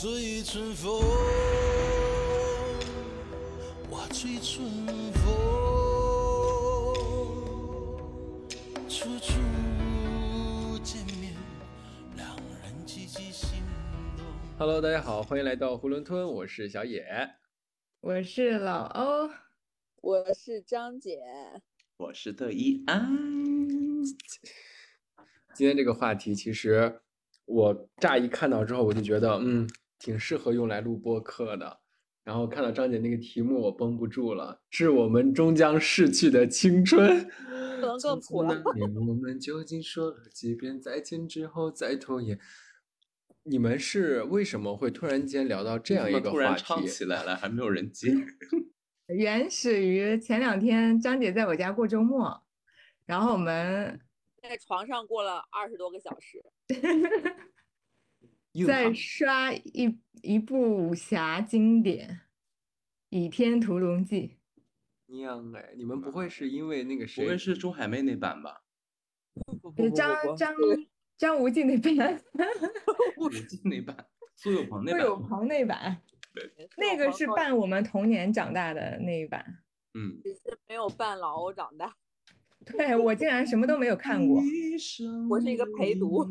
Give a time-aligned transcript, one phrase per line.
[0.00, 1.02] 醉春风，
[3.90, 4.64] 我醉春
[5.12, 5.26] 风，
[8.88, 11.34] 处处见面，
[12.14, 13.58] 两人积极心
[14.16, 14.24] 动。
[14.56, 17.04] Hello，大家好，欢迎来到囫囵吞，我是小野。
[17.98, 19.28] 我是老欧，
[20.00, 21.18] 我是张姐，
[21.96, 23.18] 我是特一安。
[25.56, 27.00] 今天这个话题，其实
[27.46, 31.80] 我乍一看到之后，我就觉得，嗯，挺适合用来录播客的。
[32.24, 37.26] 然后看到张姐那个题目，我绷不住了，致我们终将逝去的青春。
[37.80, 38.60] 不能更 苦了。
[38.76, 42.38] 那年我们究竟说了几遍再见之后再拖延？
[43.44, 46.88] 你们是为什么会突然间聊到这样一个话突然唱题？
[46.88, 48.12] 起来了， 还没有人接。
[49.06, 52.42] 原始于前两天张姐在我家过周末，
[53.06, 53.98] 然后我们
[54.42, 56.44] 在床上过了二十多个小时，
[58.64, 62.08] 在硬汉刷一一部武侠经典
[63.10, 64.38] 《倚天屠龙记
[65.06, 67.30] 娘哎，你们不会是因为那个谁不？
[67.30, 68.62] 会是周海媚那版吧？
[69.62, 70.54] 不》，就是张张
[71.16, 72.22] 张无忌那版，
[73.16, 75.16] 无忌那版，苏有朋那版苏有。
[75.16, 76.02] 朋那版，
[76.76, 79.62] 那个是伴我们童年长大的那一版。
[79.94, 81.96] 嗯，只是没有伴老欧长大。
[82.66, 84.42] 对我竟然什么都没有看过，
[85.30, 86.28] 我是一个陪读。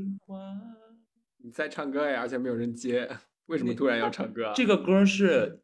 [1.47, 3.09] 你在唱歌呀，而且没有人接，
[3.45, 4.53] 为什么突然要唱歌啊？
[4.53, 5.29] 这个歌是《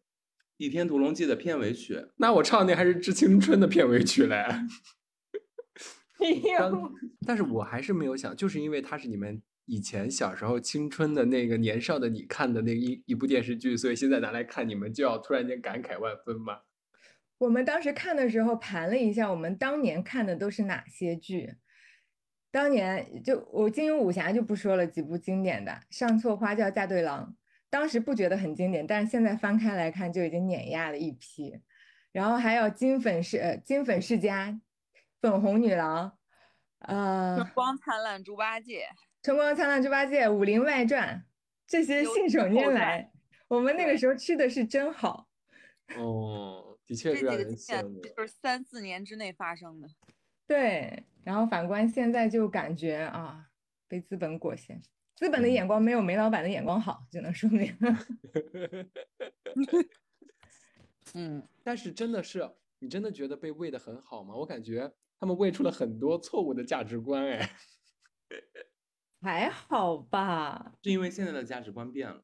[0.55, 2.07] 倚天屠龙记》的片尾曲。
[2.15, 4.45] 那我唱的还是《致青春》的片尾曲嘞。
[7.27, 16.59] 但是我还是没有想，就是因为它是你们以前小时候青春的那个年少的你看的那一一部电视剧，所以现在拿来看，你们就要突然间感慨万分嘛。
[17.39, 21.55] 我们当时看的时候盘了一下，我们当年看的都是哪些剧？
[22.53, 27.25] 当年就我金庸武侠就不说了，几部经典的《上错花轿嫁对郎》，
[27.67, 31.59] 当时不觉得很经典，但是现在翻开来看就已经碾压了一批。
[32.11, 34.61] 然后还有金粉世呃金粉世家、
[35.19, 36.15] 粉红女郎，
[36.81, 38.87] 呃春，光灿烂猪八戒，
[39.23, 41.25] 春光灿烂猪八戒、武林外传
[41.65, 43.11] 这些信手拈来，
[43.47, 45.27] 我们那个时候吃的是真好。
[45.97, 47.99] 哦，的这几确是让人个经典羡慕。
[47.99, 49.87] 就是三四年之内发生的。
[50.47, 53.49] 对，然后反观现在就感觉啊，
[53.87, 54.79] 被资本裹挟，
[55.15, 57.75] 资本的嗯眼光没有煤老板的眼光好，只能说明。
[61.15, 62.49] 嗯，但是真的是，
[62.79, 64.35] 你真的觉得被喂的很好吗？
[64.35, 67.49] 我感觉他们喂出了很多错误的价值观，哎。
[69.21, 72.21] 还好吧，是因为现在的价值观变了。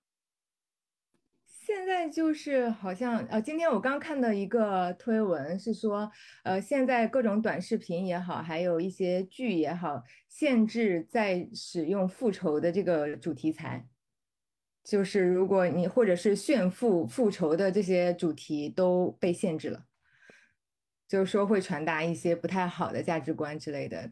[1.69, 6.12] 现在就是好像呃，今天我刚看到一个推文是说，
[6.44, 13.88] 呃，现在各种短视频也好，还有一些剧也好，限制在使用复仇的这个主题材。
[14.84, 19.86] 就是如果你或者是炫富、复仇的这些主题都被限制了，
[21.07, 24.12] 就是说会传达一些不太好的价值观之类的。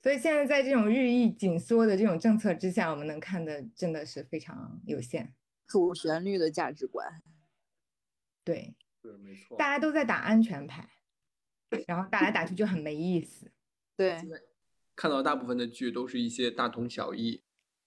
[0.00, 5.34] 所以现在在这种日益紧缩的这种政策之下，我们能看的真的是非常有限。
[5.66, 7.22] 主旋律的价值观。
[8.44, 10.88] 对，对没错大家都在打安全牌，
[11.86, 13.52] 然后打来打去就很没意思。
[13.96, 14.18] 对，
[14.96, 17.42] 看到大部分的剧都是一些大同小异，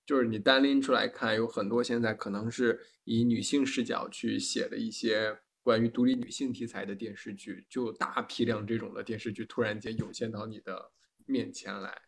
[0.06, 10.92] 就是你单拎出来看，有很多现在可能是以女性视角去写的一些关于独立女性题材的电视剧，就大批量这种的电视剧突然间涌现到你的
[11.26, 12.02] 面前来。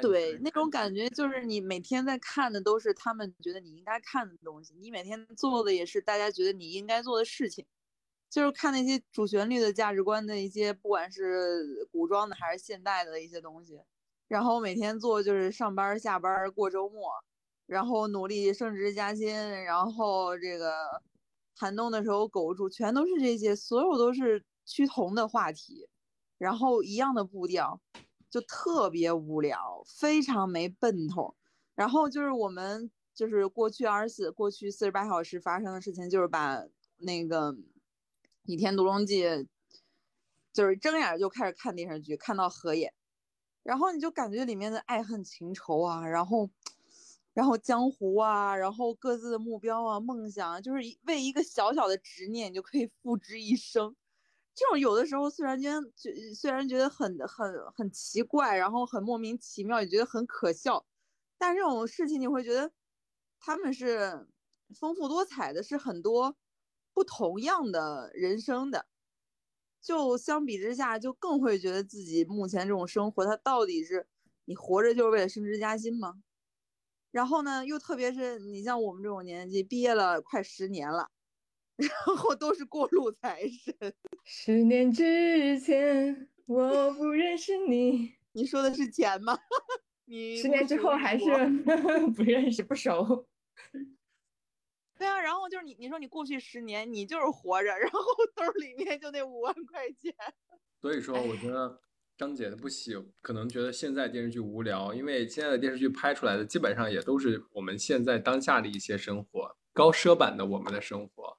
[0.00, 7.64] 对，那种感觉就是你每天在看的都是他们觉得你应该看的东西，你每天做的也是大家觉得你应该做的事情，
[8.30, 13.80] 就是看那些主旋律的价值观的一些，不管是古装的还是现代的一些东西，
[14.28, 17.10] 然后每天做就是上班儿下班儿过周末，
[17.66, 21.02] 然后努力升职加薪，然后这个
[21.54, 25.88] 寒冬的时候苟住，全都是这些，所有都是趋同的话题，
[26.38, 27.80] 然后一样的步调。
[28.28, 31.34] 就特别无聊，非常没奔头。
[31.74, 36.64] 然后就是我们就是过去二十四过去四十八小时发生的事情，就是把
[36.98, 37.52] 那个
[38.44, 39.24] 《倚天屠龙记》，
[40.52, 42.94] 就是睁眼就开始看电视剧，看到合眼，
[43.62, 46.48] 然后你就感觉里面的爱恨情仇啊，然后
[47.34, 53.94] 然后江湖啊，然后各自的目标啊、梦想啊，就是为一个小小的执念，你就可以付之一生。
[54.56, 55.82] 这种有的时候虽然觉得
[56.34, 60.86] 虽然觉得很很很奇怪，然后很莫名其妙，也觉得很可笑，
[61.36, 62.72] 但这种事情你会觉得
[63.38, 64.26] 他们是
[64.74, 66.38] 丰富多彩的，是很多
[66.94, 68.86] 不同样的人生的。
[69.82, 74.08] 就相比之下，就更会觉得自己目前这种生活，它到底是
[74.46, 76.14] 你活着就是为了升职加薪吗？
[77.10, 81.10] 然后呢，又特别是你像我们这种年纪，毕业了快十年了，
[81.76, 83.94] 然后都是过路财神。
[84.24, 89.38] 十年之前我不认识你，你说的是钱吗？
[90.06, 91.24] 你十年之后还是
[92.16, 93.26] 不认识不熟。
[94.98, 98.00] 对啊，然后就是你，你说你过去十年你就是活着，然后
[98.34, 100.14] 兜里面就那五万块钱。
[100.80, 101.82] 所以说，我觉得
[102.16, 111.36] 张姐的不喜，可能觉得现在电视剧无聊，因为现在的电视剧拍出来的基本上也都是我们现在当下的一些生活，高奢版的我们的生活。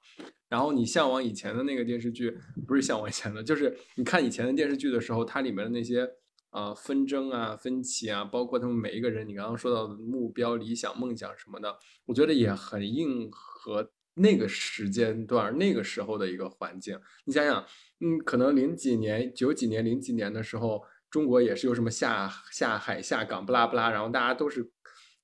[0.48, 6.08] 然后你向往以前的那个电视剧，不是向往以前的，就是你看以前的电视剧的时候，它里面的那些
[6.52, 11.76] 呃纷争啊、分歧啊，包括他们每一个人，你刚刚说到的目标、理想、梦想什么的，
[12.06, 16.98] 我觉得也很应和那个时间段、那个时候的一个环境。
[17.26, 17.62] 你想想，
[18.00, 24.70] 嗯，可能零几年、九几年、零几年的时候，中国也是有什么下下海、下岗，不拉不拉，然后大家都是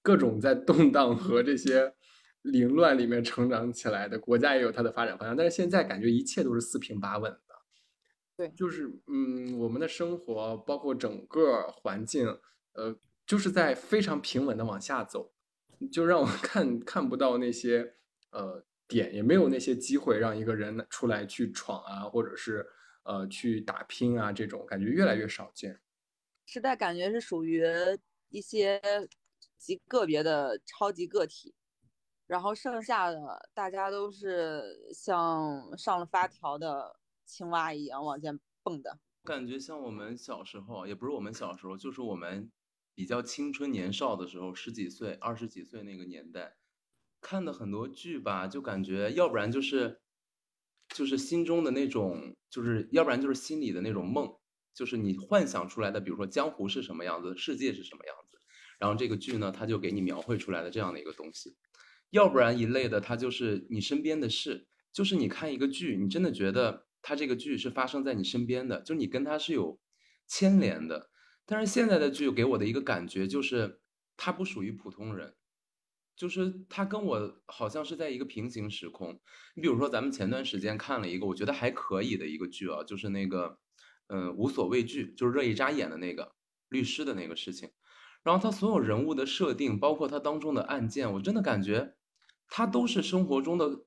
[0.02, 1.94] 各种在动荡和这些。
[2.44, 7.54] 凌乱里面成长起来的国家也有它的发展方向，但是现在感觉一切都是四平八稳的。
[8.36, 12.26] 对，就是嗯，我们的生活包括整个环境，
[12.72, 12.94] 呃，
[13.26, 15.32] 就是在非常平稳的往下走，
[15.90, 17.94] 就让我看看不到那些
[18.30, 22.66] 呃点，也没有那些机会让一个人出来去闯啊，或者是
[23.04, 25.80] 呃去打拼啊，这种感觉越来越少见。
[26.44, 27.64] 时代感觉是属于
[28.28, 28.82] 一些
[29.56, 31.54] 极个别的超级个体。
[32.26, 42.50] 然后剩下的大家都是像上了发条的青蛙一样往前蹦的，感觉像我们小时候，也不是我们小时候，就是我们
[42.94, 46.56] 比较青春年少的时候，十几岁、二十几岁那个年代，
[47.20, 50.00] 看的很多剧吧，就感觉要不然就是
[50.88, 54.34] 就是心中的那种，就是要不然就是心里的那种梦，
[54.74, 58.38] 就是你幻想出来的，比如说江湖是什么样子，世界是什么样子，
[58.78, 61.56] 然后这个剧呢，它就给你描绘出来的这样的一个东西。
[62.10, 69.80] 要不然一类的，它就是你身边的事，就是你看一个剧，你真的觉得它这个剧是发生在你身边的，就你跟它是有
[70.26, 71.10] 牵连的。
[71.46, 73.80] 但是现在的剧给我的一个感觉就是，
[74.16, 75.34] 它不属于普通人，
[76.16, 79.20] 就是它跟我好像是在一个平行时空。
[79.54, 83.58] 你比如说，咱们前段时间看了一个我觉得还可以的一个剧啊，就是那个
[84.06, 86.32] 嗯无所畏惧，就是热依扎演的那个
[86.68, 87.68] 律师的那个事情。
[88.24, 91.94] 然后他所有人物的设定，包括他当中的案件，我真的感觉。
[92.48, 93.84] 他都是生活中的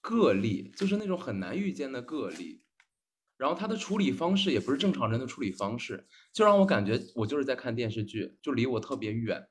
[0.00, 2.64] 个例，就是那种很难遇见的个例。
[3.36, 9.48] 然后他的处理方式也不是正常人的处理方式，就让我感觉我就是在看电视剧，就离我特别远。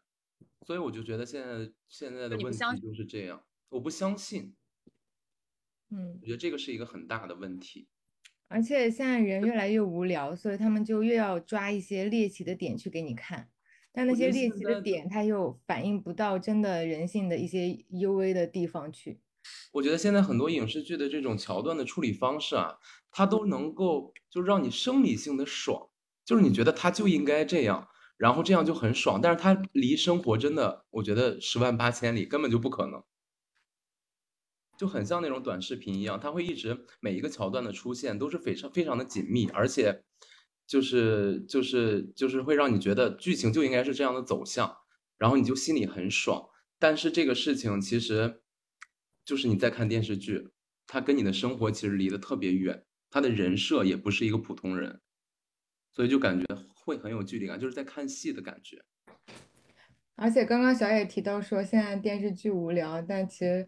[0.65, 4.55] 所以我就觉得现在现在的问题就是这样，我不相信。
[5.89, 7.89] 嗯，我觉得这个是一个很大的问题。
[8.47, 13.49] 而且现在人越来越无聊，所以他们就越要抓一些猎奇的点去给你看。
[13.93, 19.19] 但那些猎奇的点，它又反映不到真的人性的一些幽微的地方去。
[19.73, 22.77] 我觉得现在很多影视剧的这种桥段的处理方式啊，
[23.11, 25.89] 它都能够就让你生理性的爽，
[26.23, 29.19] 就是你觉得它就应该这样，然后这样就很爽。
[29.19, 33.03] 但是它离生活真的，我觉得十万八千里，根本就不可能。
[34.77, 40.03] 就很像那种短视频一样，它会一直每一个桥段的出现都是非常非常的紧密，而且。
[40.67, 44.77] 就是就是就是会让你觉得剧情就应该是这样的走向，
[45.17, 46.47] 然后你就心里很爽。
[46.79, 48.41] 但是这个事情其实，
[49.25, 50.49] 就是你在看电视剧，
[50.87, 54.99] 它跟你的生活其实离得特别远，他的人设也不是一个普通人，
[55.91, 58.81] 所以就感觉会很有距离感，就是在看戏的感觉。
[60.15, 63.67] 而且刚刚小野提到说现在电视剧无聊，但其实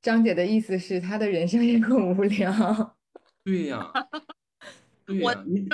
[0.00, 2.96] 张姐的意思是她的人生也很无聊。
[3.44, 3.92] 对呀，
[5.04, 5.68] 对呀，你。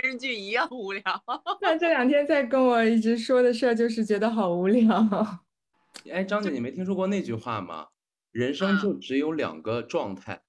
[0.00, 1.02] 电视剧一样无聊。
[1.60, 5.42] 那这两天在跟我一直说的事儿，就是觉得好无聊。
[6.10, 7.88] 哎，张姐，你没听说过那句话吗？
[8.30, 10.42] 人生就只有两个状态：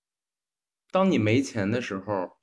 [0.89, 2.37] 当你没钱的时候，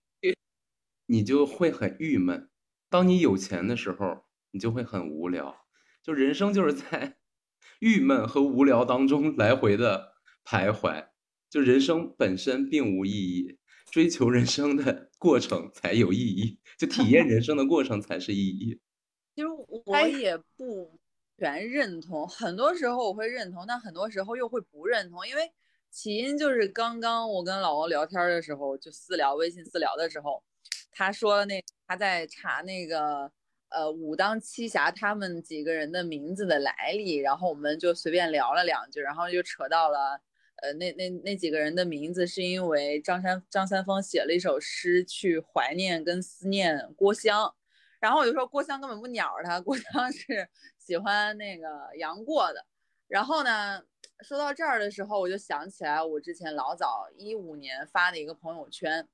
[1.07, 2.49] 你就会很郁闷；
[2.91, 5.57] 当你有钱的时候，你就会很无聊。
[6.03, 7.17] 就人生就是在
[7.81, 10.13] 郁闷和无聊当中来回的
[10.45, 11.07] 徘徊。
[11.49, 13.59] 就人生本身并无意义。
[13.91, 18.81] 追求人生的过程才有意义，就体验人生的过程才是意义。
[19.35, 19.49] 其实
[19.85, 20.99] 我也不
[21.37, 25.27] 全认同，很多时候我会认同，但很多时候又会不认同。
[25.27, 25.53] 因为
[25.91, 30.43] 起因就是刚刚我跟老王聊天的时候，就私聊微信私聊的时候，
[30.91, 33.31] 他说那他在查那个
[33.71, 40.21] 呃武当七侠他们几个人的名字的来历，然后我们就随便聊了两句，然后就扯到了。
[40.63, 47.55] 呃，那那那几个人的名字是因为张三张三丰写了一首诗去怀念跟思念郭襄，
[48.01, 50.49] 然后我就说郭襄根本不鸟他，郭襄 是
[50.79, 52.67] 喜欢那个杨过的，
[53.07, 53.83] 然后呢，
[54.21, 59.07] 说到这儿的时候，我就想起来我之前老早一五年发的一个朋友圈，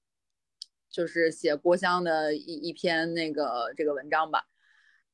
[0.89, 4.47] 就是写郭襄的一一篇那个这个文章吧。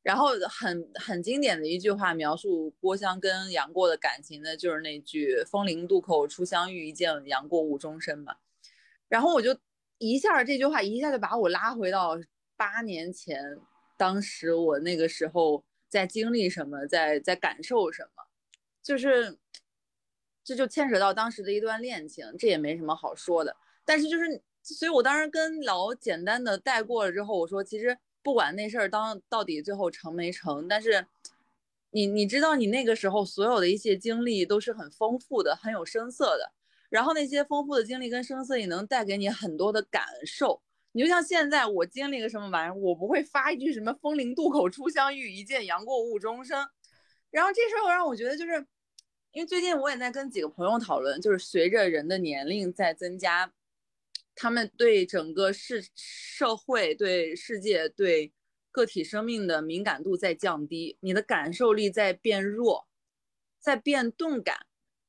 [0.02, 8.36] 然后很很经典的一句话描述郭襄跟杨过的感情的，就是那句“风陵渡口初相遇，一见杨过误终身”嘛。
[9.08, 9.54] 然后我就
[9.98, 12.18] 一下这句话一下就把我拉回到
[12.56, 13.58] 八年前，
[13.98, 18.22] 当时我那个时候在经历什么，在在感受什么，
[18.82, 19.36] 就是
[20.42, 23.54] 这就牵扯到当时的一段恋情，这也没什么好说的。
[23.84, 27.98] 但是就是，所以我当时跟老简单的带过了之后，我说其实。
[28.22, 31.06] 不管那事儿当到底最后成没成，但是
[31.90, 36.52] 你你知道，你那个时候所有的一些经历都是很丰富的，很有声色的。
[36.88, 40.60] 然后那些丰富的经历跟声色也能带给你很多的感受。
[40.92, 46.68] 你就像现在我经历个什么玩意儿，我不会发一句什么“风陵渡口初相遇，一见杨过误终生”。
[47.30, 48.66] 然后这时候让我觉得，就是
[49.30, 53.52] 因为最近我也在跟几个朋友讨论，就是随着人的年龄在增加。
[54.34, 58.32] 他们对整个世社会、对世界、对
[58.70, 62.88] 个体生命的敏感度在降低，你的感受力在变弱，
[63.58, 64.66] 在变钝感。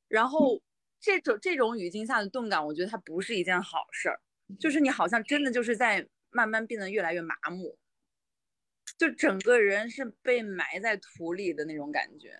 [0.08, 0.60] 然后
[1.00, 4.20] 这种这种语境下的钝感，我觉得它不是一件好事儿。
[4.60, 7.78] 就是你好像真的就是在慢慢变得越来越麻木，
[8.98, 12.38] 就整个人是被埋在土里的那种感觉，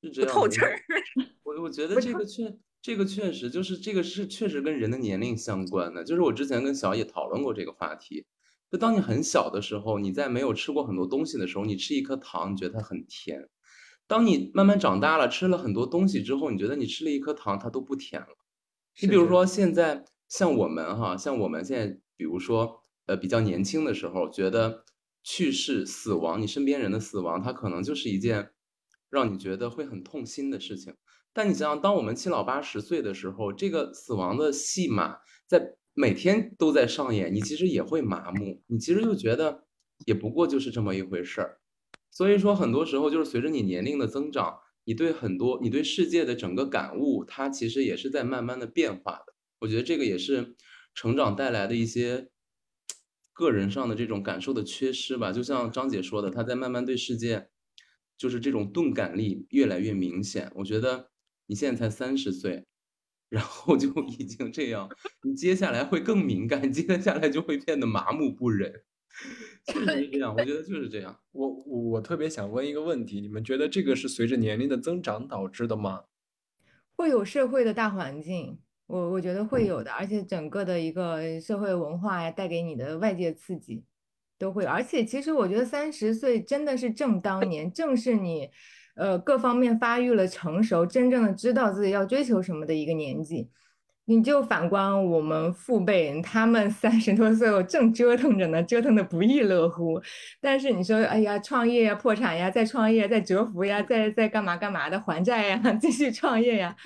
[0.00, 0.82] 不透气儿。
[1.44, 2.58] 我我觉得这个确。
[2.82, 8.26] 这个确实就是这个是确实跟人的年龄相关的，就是我之前跟小野讨论过这个话题。
[8.70, 13.42] 就当你很小的时候，你在没有吃过很多东西的时候，你吃一颗糖，你觉得它很甜；
[14.06, 18.28] 当你慢慢长大了，吃了很多东西之后，你觉得你吃了一颗糖，它都不甜了。
[19.00, 24.84] 你比如说现在像我们哈，像我们现在，比如说呃比较年轻的时候，觉得
[25.22, 28.50] 去世、死亡，你身边人的死亡，它可能就是一件
[29.10, 30.94] 让你觉得会很痛心的事情。
[31.34, 39.64] 但你想想，当我们七老八十岁的时候，这个死亡的戏码在每天都在上演，你其实也会麻木，你其实就觉得
[40.04, 41.58] 也不过就是这么一回事儿。
[42.10, 49.34] 所以说，很多时候就是随着你年龄的增长，你对很多你对世界的整个感悟，它其实也是在慢慢的变化的。
[49.60, 50.54] 我觉得这个也是
[50.94, 52.28] 成长带来的一些
[53.32, 55.32] 个人上的这种感受的缺失吧。
[55.32, 57.48] 就像张姐说的，她在慢慢对世界
[58.18, 60.52] 就是这种钝感力越来越明显。
[60.56, 61.11] 我觉得。
[61.52, 62.64] 你现在才三十岁，
[63.28, 64.88] 然后就已经这样，
[65.22, 68.72] 你接下来会更敏感，接下来就会变得麻木不仁，
[69.66, 70.34] 确实是这样。
[70.34, 71.14] 我觉得就是这样。
[71.32, 76.04] 我我我特别想问一个问题，你们觉得这个是随着年龄的增长导致的吗？
[76.96, 83.84] 会有社会的大环境，我我觉得会有的，而且整个的一个社会文化呀，带给你的外界刺激
[84.38, 84.64] 都会。
[84.64, 88.48] 而且其实我觉得三十岁真的是正当年，正是你。
[88.94, 93.48] 呃，各方面发育了成熟，真正的知道自己要追求什么的一个年纪，
[94.04, 99.98] 你就反观我们父辈，他们三十多岁了正折腾着呢，折腾的不亦乐乎。
[100.42, 106.76] 但是你说，哎呀，创业呀，破产呀，再创业，再折服呀，再再干嘛干嘛的，还债呀， 继续创业呀。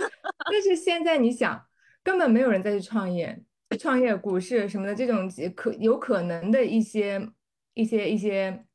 [0.49, 1.61] 但是现在你想，
[2.05, 3.43] 根本没有人再去创业，
[3.81, 7.29] 创业股市什么的这种可有可能的一些
[7.75, 8.66] 一些一些。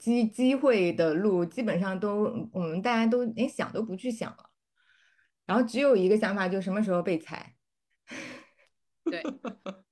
[0.00, 4.50] 机机会的路基本上都，我们大家都连想都不去想了，
[5.46, 7.54] 然后只有一个想法，就什么时候被裁。
[9.04, 9.22] 对，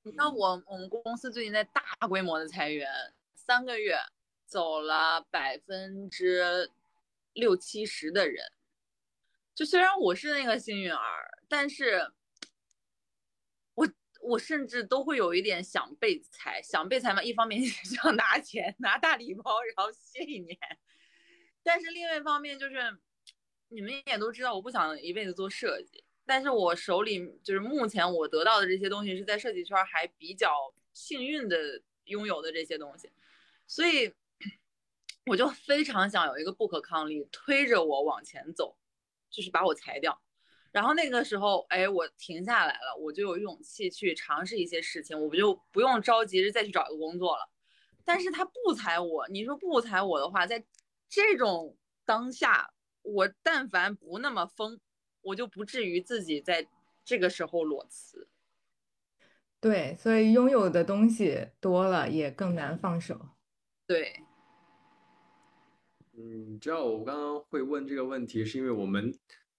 [0.02, 2.88] 你看我我们公司最近在大规模的裁员，
[3.34, 3.96] 三个月
[4.46, 6.70] 走了百分之
[7.34, 8.44] 六七十的人。
[9.54, 10.98] 就虽然我是那个幸运儿，
[11.48, 12.10] 但是。
[14.28, 17.22] 我甚至都会有一点想被裁，想被裁嘛。
[17.22, 20.56] 一方面 想拿钱，拿大礼包，然后歇一年；
[21.62, 22.76] 但是另外一方面就是，
[23.68, 26.04] 你们也都知道，我不想一辈子做设计。
[26.26, 30.52] 但是我手里就是目前我得到的这些东西，是在设计圈还比较
[30.92, 33.10] 幸运的拥有的这些东西，
[33.66, 34.12] 所以
[35.24, 38.76] 我就非常想有一个不可抗力推着我往前走，
[39.30, 40.20] 就是把我裁掉。
[40.70, 47.50] 然后那个时候，哎，我停下来了，我就有勇气去尝试一些事情，我不就不用着急着再去找一个工作了。
[48.04, 50.62] 但是他不裁我，你说不裁我的话，在
[51.08, 52.70] 这种当下，
[53.02, 54.78] 我但凡不那么疯，
[55.22, 56.68] 我就不至于自己在
[57.04, 58.28] 这个时候裸辞。
[59.60, 63.30] 对，所以拥有的东西多了，也更难放手。
[63.86, 64.22] 对。
[66.12, 69.18] 嗯，你知道我刚刚会问这个问题，是因为我们。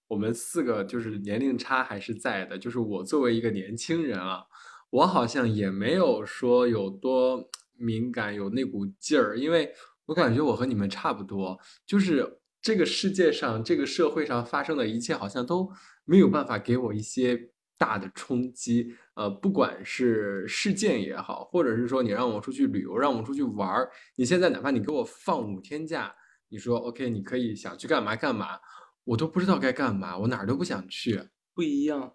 [0.10, 4.44] 我们四个就是年龄差还是在的，就是我作为一个年轻人啊，
[4.90, 7.48] 我好像也没有说有多
[7.78, 9.72] 敏感，有那股劲儿，因为
[10.08, 15.72] 我感觉我和你们差不多，就是这个世界上、这个社会上发生的一切，好像都
[16.06, 18.96] 没有办法给我一些大的冲击。
[19.14, 26.12] 呃，不管是事件也好，或者是说你让我出去旅游、让我出去玩儿，你现在哪怕你给我放五天假，
[26.50, 28.60] 你说 OK，你可以想去干嘛干嘛，
[29.04, 31.30] 我都不知道该干嘛，我哪儿都不想去。
[31.54, 32.14] 不一样。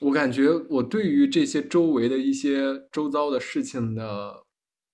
[0.00, 4.44] 我感觉我对于这些周围的一些周遭的事情的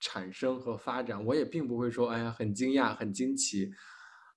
[0.00, 3.70] 产生和发展，我也并不会说，哎呀，很惊讶、很惊奇，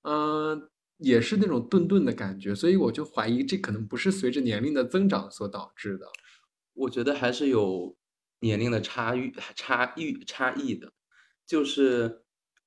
[0.02, 6.06] 嗯、也是那种顿顿的感觉，所以我就怀疑这可能不是随着年龄的增长所导致的。
[6.72, 7.94] 我觉得还是有
[8.40, 10.90] 年龄的差异、差异、差异的，
[11.46, 12.22] 就是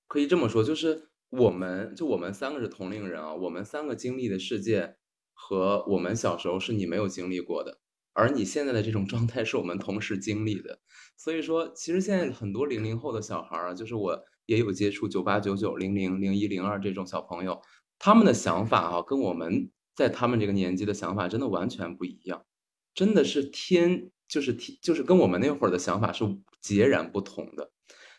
[0.08, 4.96] 可以这么说，就是我们就我们三个是同龄人啊，我们三个经历的世界
[5.34, 7.80] 和我们小时候是你没有经历过的，
[8.13, 10.80] 而你现在的这种状态是我们同时经历的，
[11.18, 17.62] 所以说，其实现在很多零零后的小孩儿啊，就是我也有接触九八、九九、零零、零一、零二这种小朋友，
[18.00, 22.46] 他们的想法啊，跟我们在他们这个年纪的想法真的完全不一样。
[22.94, 26.24] 真的是天，就是天，就是跟我们那会儿的想法是
[26.62, 27.72] 截然不同的。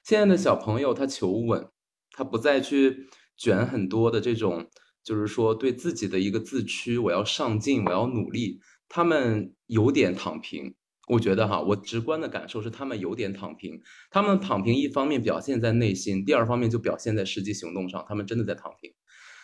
[0.05, 1.69] 现在的小朋友他求稳，
[2.17, 3.07] 他不再去
[3.37, 4.69] 卷很多的这种，
[5.05, 8.59] 就是说对自己的一个自驱，我要上进，我要努力。
[8.89, 10.75] 他们有点躺平，
[11.09, 13.81] 我觉得哈，我直观的感受是他们有点躺平。
[14.11, 18.93] 他们躺平一方面表现在内心，第二方面就表现在实际行动上，他们真的在躺平。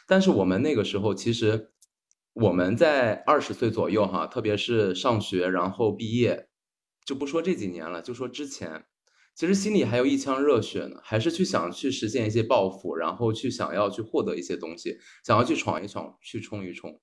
[0.09, 1.69] 但是我们那个时候其实。
[2.35, 6.49] 我们在二十岁左右，哈，特别是上学，然后毕业，
[7.05, 8.87] 就不说这几年了，就说之前，
[9.35, 17.01] 其实心里还有一腔热血呢，还是去想去实现一些抱负，然后去想要去获得一些东西，想要去闯一闯，去冲一冲。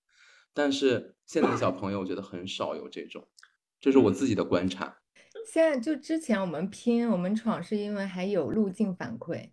[0.54, 3.28] 但是现在的小朋友，我觉得很少有这种，
[3.80, 4.98] 这是我自己的观察。
[5.52, 9.50] 现在就之前我们拼，我们闯是因为还有路径反馈，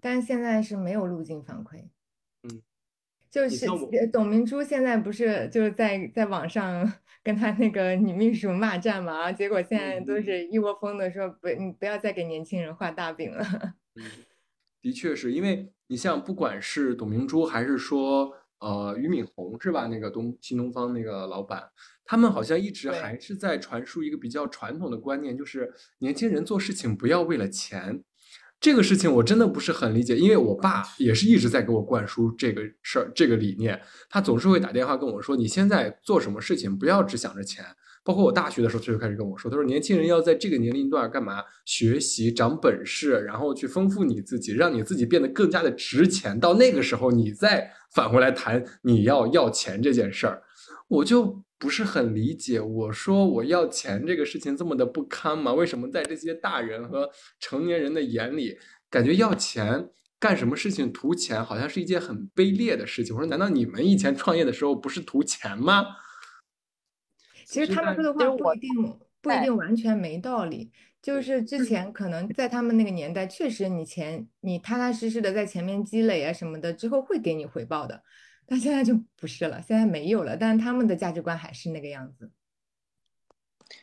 [0.00, 1.88] 但现在是没有路径反馈。
[3.32, 13.46] 嗯，就是董明珠现在不是就是在在网上 跟她那个女秘书骂战嘛，啊结果现在都嗯是一窝蜂的说不，你不要再给年轻人画大饼了。
[14.82, 19.86] 的确是因为你像不管是董明珠还是说呃俞敏洪是吧？
[19.86, 21.70] 那个东新东方那个老板，
[22.04, 28.02] 他们好像一直还是在传输一个比较传统的观念，就是年轻人做事情不要为了钱。
[28.60, 33.80] 这个事情我真的不是很理解，因为我爸也是一直在给我灌输这个事儿、这个理念。
[34.10, 37.64] 他总是会打电话跟我说：“你现在做什么事情，不要只想着钱。”
[38.04, 41.42] 包括我大学的时候，他就开始跟我说：“他说年轻人要在这个年龄段干嘛？
[41.64, 46.38] 学习、长本事，然后去丰富你自己，让你自己变得更加的值钱。
[46.38, 50.42] 到那个时候，你再返回来谈你要要钱这件事儿。”
[50.88, 55.52] 我就不是很理解，我说我要钱这个事情这么的不堪吗？
[55.52, 63.14] 为什么在这些大人和成年人的眼里，感觉要钱干什么事情图钱，好像是一件很卑劣的事情？
[63.14, 65.84] 我说，难道你们以前创业的时候不是图钱吗？
[67.44, 70.70] 其实他们说的话不一定不一定完全没道理，
[71.02, 78.02] 就是之前可能在他们那个年代，确实你钱你踏踏实实的在前面积累啊什么的，之后会给你回报的。
[78.50, 82.32] 但现在就不是了，现在没有了，但是他们的价值观还是那个样子。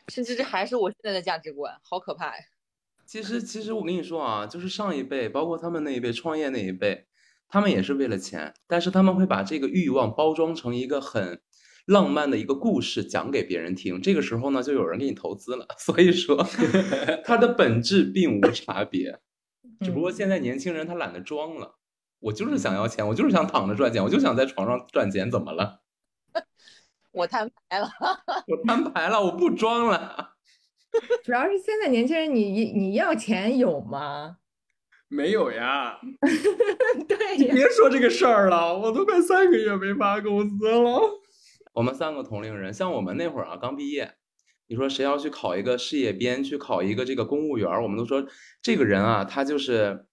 [0.08, 2.44] 甚至这还是我现在的价值观，好可怕呀！
[3.06, 7.06] 其实，其实我跟你说啊，就是上一辈，包括他们那一辈创业那一辈，
[7.48, 11.40] 他们也是为了钱，但是他们会把这个欲望包装成一个很
[11.86, 14.02] 浪漫的一个故事讲给别人听。
[14.02, 15.66] 这个时候呢，就有人给你投资了。
[15.80, 16.46] 所以说，
[17.24, 19.18] 它的本质并无差别，
[19.80, 21.77] 只不过嗯现在年轻人他懒得装了。
[22.20, 25.80] 我就是想要钱，我就是想躺着赚钱，我就想在床上赚钱，怎么了？
[27.12, 27.90] 我摊牌了，
[28.46, 30.34] 我摊牌了，我不装了。
[31.22, 34.38] 主要是现在年轻人你，你要钱有吗？
[35.08, 35.98] 没有呀，
[37.08, 41.00] 对呀，别说这个事儿了，我都快三个月没发工资了。
[41.72, 44.16] 我们三个同龄人，像我们那会儿啊，刚毕业，
[44.66, 48.26] 你说谁要去考一个事业编，去考一个这个公务员，我们都说
[48.60, 50.04] 这个人啊，他就是没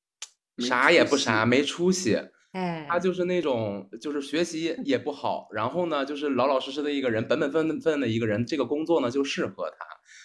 [0.57, 2.19] 啥也不啥，没出息，
[2.51, 9.77] 哎，他就是那种就是学习 也不好，然后呢，就是老老实实的一个人，本本分分的一个人，这个工作呢就适合他，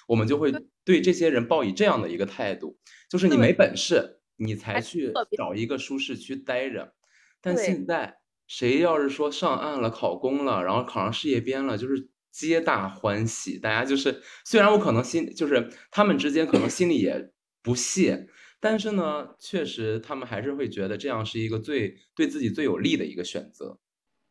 [0.06, 0.52] 我们就会
[0.84, 1.00] 对。
[1.00, 6.94] 这些人抱以这样的一个态度，就是你没本事，你才去找一个舒适区待着。
[7.40, 7.86] 但现。
[7.86, 13.58] 在谁要是说上岸了、考公了，然后考上事业编了，就是皆大欢喜。
[13.60, 17.30] 大家就是虽然我可能心就是他们之间可能心里也
[17.62, 18.26] 不屑，
[18.60, 23.80] 但是呢，确实他们还是会觉得这样是一个最对自己最有利的一个选择，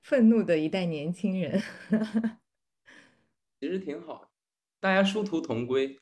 [0.03, 1.61] 愤怒的一代年轻人。
[3.59, 4.31] 其实挺好，
[4.79, 5.99] 大家殊途同归。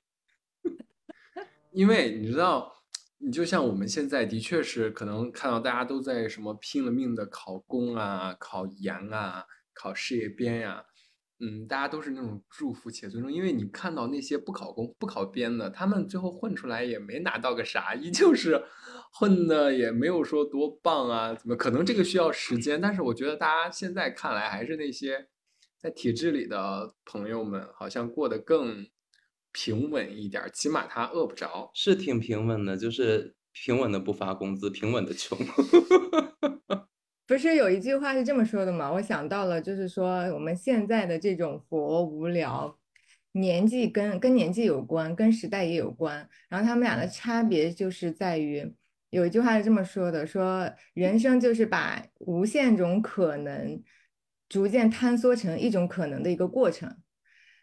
[1.71, 2.83] 因为你知道，
[3.17, 10.85] 你就像我们现在的确是可能看到大家都在什么拼了命的考公啊、考研啊、考事业编呀、
[11.39, 18.63] 嗯，大家都是那种祝福且尊重，因为你看到那些不考公、不考编的，他们最后混出来也没拿到个啥，依旧是
[19.11, 22.81] 混的也没有说多棒啊，怎么可能这个需要时间？
[22.81, 25.27] 但是我觉得大家现在看来还是那些
[25.77, 28.87] 在体制里的朋友们，好像过得更
[29.51, 31.69] 平稳一点，起码他饿不着。
[31.75, 35.37] 是挺平稳的，就是平稳的不发工资，平稳的穷。
[37.27, 38.89] 不是有一句话是这么说的吗？
[38.89, 42.79] 我想到了，就是说我们现在的这种佛无聊，
[43.33, 46.27] 年纪跟跟年纪有关，跟时代也有关。
[46.47, 48.73] 然后他们俩的差别就是在于，
[49.09, 53.83] 有一句话是这么说的：说人生就是把无限种可能
[54.47, 56.95] 逐渐坍缩成一种可能的一个过程。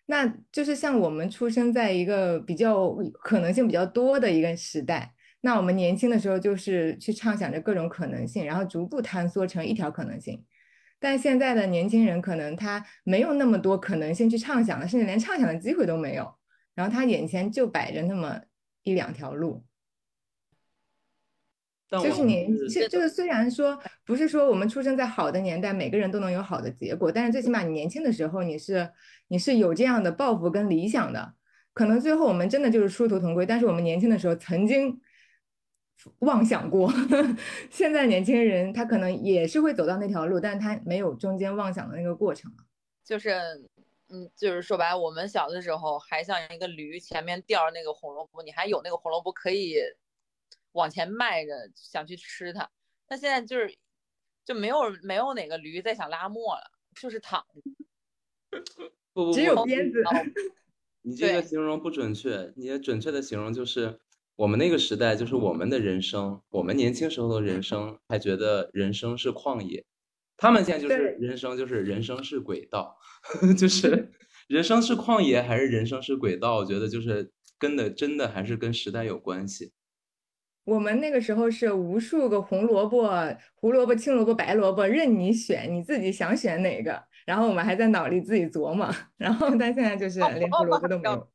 [0.05, 5.14] 那就是像我们出生在一个比较可能性比较多的一个时代。
[5.45, 10.43] 那我们年轻的时候就是去畅想着各种可能性，然后逐步坍缩成一条可能性。
[10.99, 16.35] 但现在的年轻人可能他没有那么多可能性去畅想了，甚至连畅想的机会都没有。
[16.75, 18.41] 然后他眼前就摆着那么
[18.85, 19.63] 一两条路，
[21.91, 28.91] 就是年，是这就是虽然说不是说我们出生在好的年代，每个人都能有好的结果，但是最起码你年轻的时候你是
[29.29, 31.35] 你是有这样的抱负跟理想的。
[31.75, 34.99] 可能最后我们真的就是殊途同归，但是我们年轻的时候曾经
[36.21, 36.93] 妄想过，
[37.71, 42.53] 现在年轻人他可能也是会走到那条路，但是他没有中间妄想的那个过程。
[43.03, 43.31] 就是，
[44.09, 49.77] 嗯，就是说白了，我们小的时候还像一个驴，前面吊着那个红萝卜，你还有那个红萝卜可以
[50.73, 52.69] 往前迈着想去吃它。
[53.07, 53.75] 但现在就是
[54.45, 58.61] 就没有没有哪个驴再想拉磨了，就是躺着。
[59.13, 60.03] 不不只有，鞭子，
[61.03, 64.01] 你这个形容不准确，你的准确的形容就是
[64.37, 69.85] 我们那个时代，就是我们的人生，我们年轻时候的人生，还觉得人生是旷野。
[70.37, 72.97] 他们现在就是人生，就是人生是轨道，
[73.57, 74.13] 就是
[74.49, 76.57] 人生是旷野还是人生是轨道？
[76.57, 79.73] 我觉得就是跟的真的还是跟时代有关系。
[80.65, 83.09] 我们那个时候是无数个红萝卜、
[83.55, 91.29] 胡萝卜、青萝卜、白萝卜任你选，你自己想选哪个，然后我们还在脑里自己琢磨， 然后但现在就是哦连胡萝卜都没有。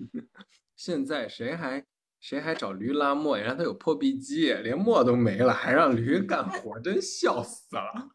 [0.76, 1.84] 现在谁还
[2.20, 3.44] 谁还找驴拉磨呀？
[3.44, 8.10] 让他有破壁机，连磨都没了，还让驴干活，真笑死了。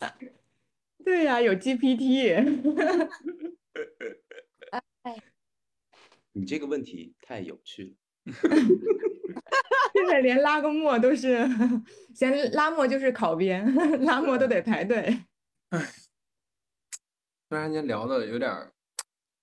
[1.04, 2.42] 对呀、有 GPT。
[6.32, 7.94] 你这个问题太有趣了。
[9.94, 11.48] 现在连拉个磨都是，
[12.14, 15.24] 先拉磨就是考编，拉磨都得排队。
[15.70, 15.88] 哎
[17.48, 18.72] 突然间聊的有点儿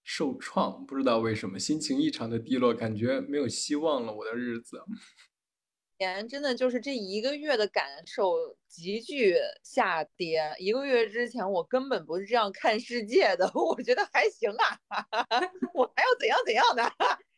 [0.06, 4.82] 受创，不知道为什么，心情异常的低落，感觉没有希望了，我的日子。
[5.98, 10.54] 年真的就是这一个月的感受急剧下跌。
[10.60, 14.80] 一个月之前我根本不是这样看世界的， 我觉得还行啊，
[15.74, 16.84] 我还要怎样怎样的。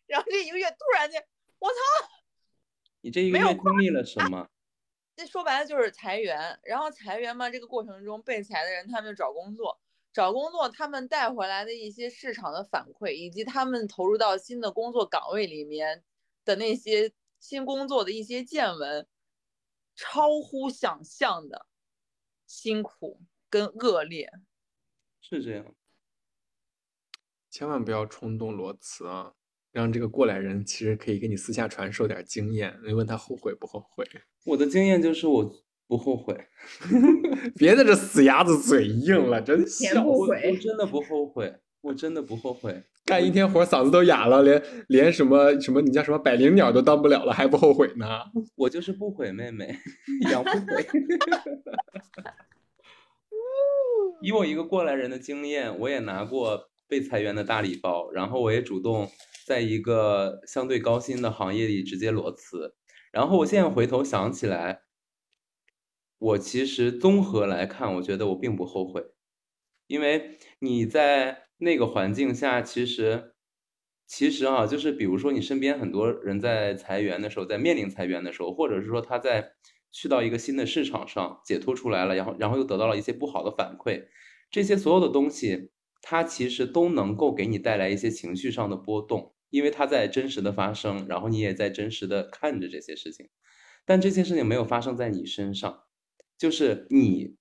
[0.07, 1.23] 然后这一个月突然间，
[1.59, 1.75] 我操！
[3.01, 4.49] 你这一个没有月经历了什么？
[5.15, 9.79] 这说白了就是裁员，然后裁员嘛，这个过程中被裁的人他们就找工作，
[10.17, 16.03] 找工作他们带回来的一些市场的反馈，以及他们投入到新的工作岗位里面
[16.43, 19.07] 的那些新工作的一些见闻，
[19.93, 21.67] 超乎想象的
[22.47, 24.27] 辛苦跟恶劣。
[25.21, 25.75] 是这样。
[27.51, 29.35] 千万不要冲动裸辞啊！
[29.71, 32.75] 让这个过来人其实可以给你私下传授点经验。
[32.83, 34.03] 你问他后悔不后悔？
[34.45, 36.35] 我的经验就是我不后悔，
[37.55, 39.83] 别在这死鸭子嘴硬了，真笑死！
[39.93, 42.83] 前不悔我真的不后悔，我真的不后悔。
[43.05, 48.05] 干一天活嗓子都哑了，连连什么什么你叫什么百灵鸟都当不了了，还不后悔呢？
[48.57, 49.77] 我就是不悔妹妹，
[50.29, 50.85] 养不悔。
[54.21, 59.09] 以我一个过来人的经验，我也拿过被裁员的大礼包，然后我也主动
[59.45, 62.73] 在一个相对高薪的行业里直接裸辞。
[63.13, 64.81] 然后我现在回头想起来，
[66.19, 69.03] 我其实综合来看，我觉得我并不后悔，
[69.87, 73.35] 因为你在那个环境下，其实
[74.07, 79.51] 其实啊，就是比如说你身边很多人在裁员的时候，在面临裁员的时候，或者是说他在
[79.91, 84.07] 去到一个新的市场上解脱出来了，然后然后又得到了一些不好的反馈，
[84.49, 93.29] 这些所有的东西，它其实都能够给你带来一些情绪上的波动，因为它在真实的发生，然后你也在真实的看着这些事情，
[93.85, 95.83] 但这些事情没有发生在你身上，
[96.37, 97.35] 就是你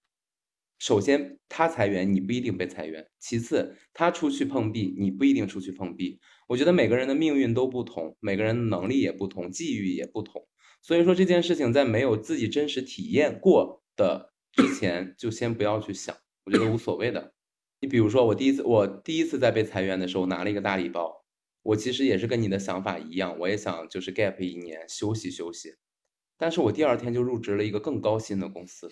[0.78, 6.20] 首先他裁员，你不一定被裁员；其次他出去碰壁，你不一定出去碰壁。
[6.48, 10.46] 我觉得每个人的命运都不同，每个人的能力也不同，际遇也不同。
[10.82, 17.34] 所以说这件事情在没有自己真实体验过的之前，就先不要去想，我觉得无所谓的。
[17.80, 21.24] 你比如说我第一次，我第一次在被裁员的时候拿了一个大礼包，
[21.62, 25.74] 我其实也是跟你的想法一样，我也想就是 gap 一年休息休息，
[26.38, 28.90] 但是我第二天就入职了一个更高薪的公司，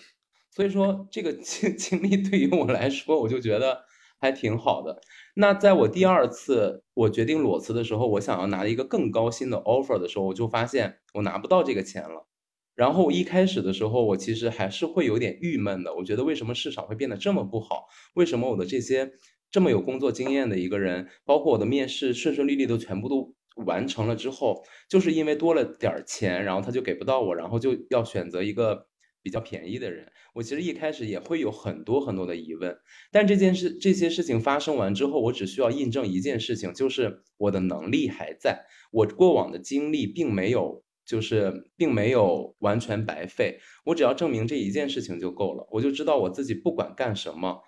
[0.50, 3.84] 所以说这个 经经历对于我来说，我就觉得
[4.20, 5.00] 还挺好的。
[5.34, 12.26] 那在我第二次我决定裸辞的时候，我想要拿一个更高薪的 offer 的时候，我就发现我拿不到这个钱了。
[12.74, 15.94] 然后一开始的时候，我其实还是会有点郁闷的。
[15.94, 17.86] 我觉得为什么市场会变得这么不好？
[18.14, 19.12] 为什么我的这些
[19.50, 28.86] 这么有工作经验的一个人，包括我的面试顺顺利利都全部都完成了之后，就是因为多了点钱，然后他就给不到我，然后就要选择一个
[29.22, 30.10] 比较便宜的人。
[30.34, 32.76] 我其实一开始也会有很多很多的疑问，
[33.12, 40.82] 但这件事这些事情发生完之后，我只需要印证一件事情，就是我的能力还在，我过往的经历并没有。
[41.06, 47.60] 就是并没有完全白费，我只要证明这一件事情就够了，我就知道我自己不管干什么，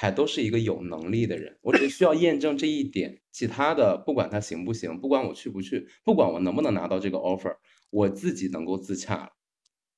[0.00, 1.58] 还都是一个有能力的人。
[1.60, 7.56] 我只需要验证这一点，其他的不管他行不行，不管我去不去，不管我能不能拿到这个 offer，
[7.90, 9.32] 我自己能够自洽。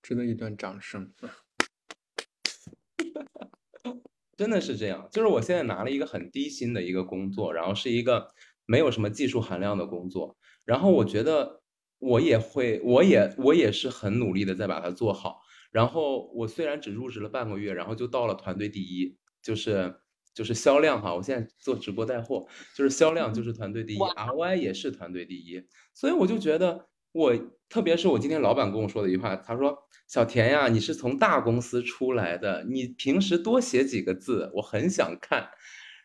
[0.01, 1.13] 值得一段掌声。
[4.39, 8.29] 真的是这样，就是我现在拿了一个很低薪的一个工作，然后是一个
[8.65, 11.61] 没有什么技术含量的工作，然后我觉得。
[12.03, 15.43] 我也会，我也我也是很努力的在把它做好。
[15.71, 19.19] 然后我虽然只入职了半个月，然后就到了团队第一，
[19.51, 19.93] 就是
[20.33, 21.13] 就是销量哈。
[21.13, 25.61] 我现在做直播带货，就是销量就是团队第一，RY 也是团队第一。
[25.93, 27.37] 所以我就觉得，我
[27.69, 35.51] 特别是我今天老板跟我说的一句话，他说：“小田呀，你是从大公司出来的，你平时多写几个字，我很想看。”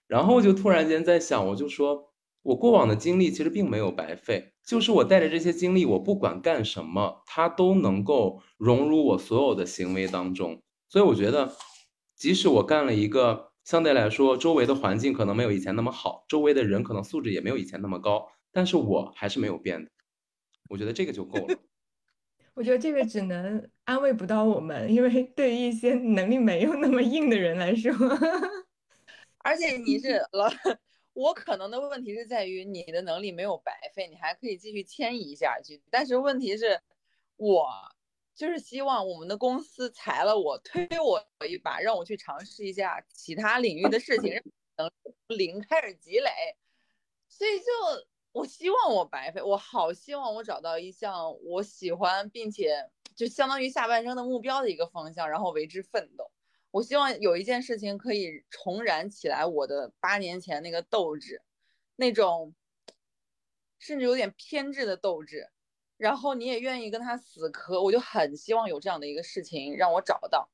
[0.07, 2.11] 然后就突然间在想，我就说。
[2.45, 10.61] 我过往的经历其实并没有白费，就是我带着这些经历，我不管干什么，它都能够融入我所有的行为当中。
[10.87, 11.51] 所以我觉得，
[12.15, 19.91] 即使我干了一个相对来说周围的环境可能没有以前那么好，周围的人可能素质也没有以前那么高，但是我还是没有变的。
[20.69, 21.59] 我觉得这个就够了。
[22.55, 27.91] 我觉得这个只能安慰不到我们，因为对于一些能力没有那么硬的人来说，
[29.39, 30.49] 而且你是老。
[31.13, 35.81] 我可能的问题是在于你的能力没有白费，你还可以继续迁移下去。
[35.89, 36.81] 但是问题是，
[37.37, 37.69] 我
[38.35, 44.33] 就是希望我们的公司裁了我，推我一把，让我去尝试一下其他领域的事情，
[44.75, 44.91] 能
[45.27, 46.29] 零开始积累。
[47.29, 47.65] 所以就
[48.33, 56.29] 我希望我白费，我好希望我找到一项我喜欢并且就相当于下半生的目标的一个方向，然后为之奋斗。
[56.71, 61.41] 我希望有一件事情可以重燃起来我的八年前那个斗志，
[61.95, 62.53] 那种
[63.79, 65.49] 甚至有点偏执的斗志，
[65.97, 70.49] 然后你也愿意跟他死磕，我就很希望有这样的一个事情让我找到，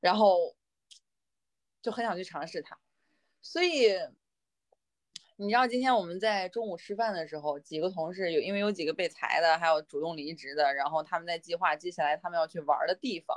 [0.00, 0.54] 然后
[1.82, 2.78] 就很想去尝试它。
[3.42, 3.92] 所以
[5.36, 13.36] 你知道今天我们在中午吃饭的时候，几个同事有因为有几个被裁的，还有主动离职的，然后他们在计划接下来他们要去玩的地方。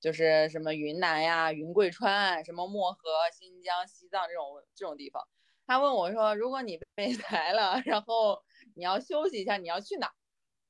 [0.00, 3.00] 就是什么云南呀、云贵川、什么漠河、
[3.32, 5.26] 新疆、西藏这种这种地方。
[5.66, 8.40] 他问我说：“如果你被 裁了，然后
[8.74, 10.12] 你要休息一下，你要去哪？”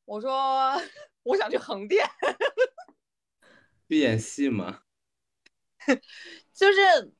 [0.09, 0.73] 我说
[1.23, 2.03] ：“我想去横店。
[3.87, 4.81] ”去演戏吗？
[6.55, 7.13] 就是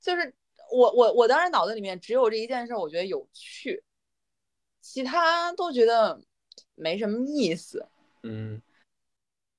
[0.00, 0.34] 就是
[0.72, 3.84] 我我我当时脑子里面只有这一件事，我觉得有趣，
[4.80, 6.22] 其他都觉得
[6.74, 7.86] 没什么意思。
[8.22, 8.62] 嗯。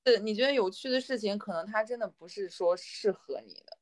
[0.08, 3.78] 是你觉得有趣的事情，可能它真的不是说适合你的。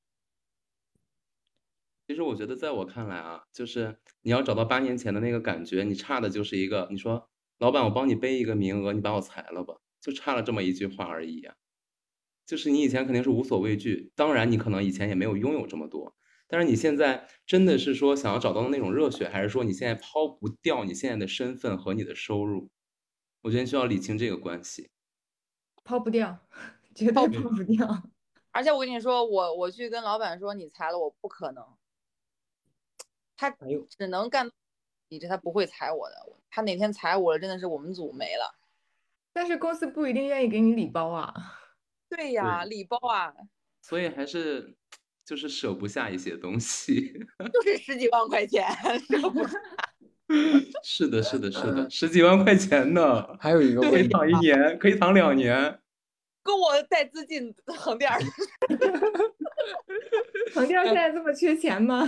[2.08, 11.56] 其实我觉得，在我看来啊，就是你要找到八年前的那个感觉，你差的就是一个，你说老板，我帮你背一个名额，你把我裁了吧，就差了这么一句话而已呀。
[12.46, 16.14] 就是你以前肯定是无所畏惧，当然你可能以前也没有拥有这么多，
[16.48, 22.70] 但是你现在真的是说想要找到的那种热血，还是说你现在抛不掉你现在的身份和你的收入？
[23.44, 24.90] 我觉得需要理清这个关系。
[25.86, 26.38] 抛不掉，
[26.96, 28.04] 绝对抛不掉。
[28.52, 31.64] 而且我跟你说，我我去跟老板说你裁了我不可能，
[33.36, 34.52] 他只能干，
[35.14, 36.16] 你这他不会裁我的。
[36.50, 38.56] 他哪天裁我了，真的是我们组没了。
[39.32, 41.32] 但是公司不一定愿意给你礼包啊。
[42.10, 43.32] 对呀，礼包啊。
[43.82, 44.76] 所以还是
[45.24, 47.14] 就是舍不下一些东西。
[47.54, 48.68] 就是十几万块钱，
[49.08, 49.60] 舍不下。
[50.84, 55.80] 是的，是的，是的，十几万块钱呢，还有一个可以躺一年，可以躺两年，
[56.42, 58.10] 够我带资进横店。
[60.54, 62.04] 横店现在这么缺钱吗？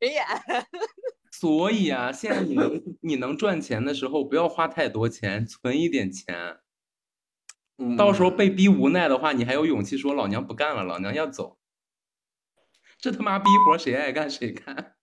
[0.00, 0.24] 巡演，
[1.30, 6.58] 所以啊，现在你能你能赚钱的时候，不要花太多钱，存一点钱。
[7.96, 11.58] 到时候被逼无奈的话，你还有勇气说老娘不干了，老娘要走。
[12.98, 14.96] 这他妈逼活谁爱干谁干。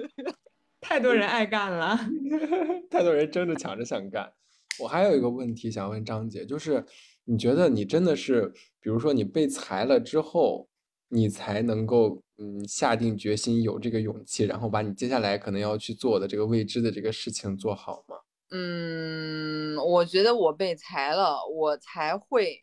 [0.80, 1.98] 太多人爱干了。
[2.90, 4.32] 太多人争着抢着想干。
[4.78, 6.86] 我还有一个问题想问张姐，就是
[7.24, 10.68] 你觉得你真的是，比如说你被裁了之后，
[11.08, 18.16] 你才能够嗯下定决心有这个勇气，然后把你接下来可能要去做的这个未知的这个事情做好吗？
[18.50, 22.62] 嗯，我觉得我被裁了，我才会，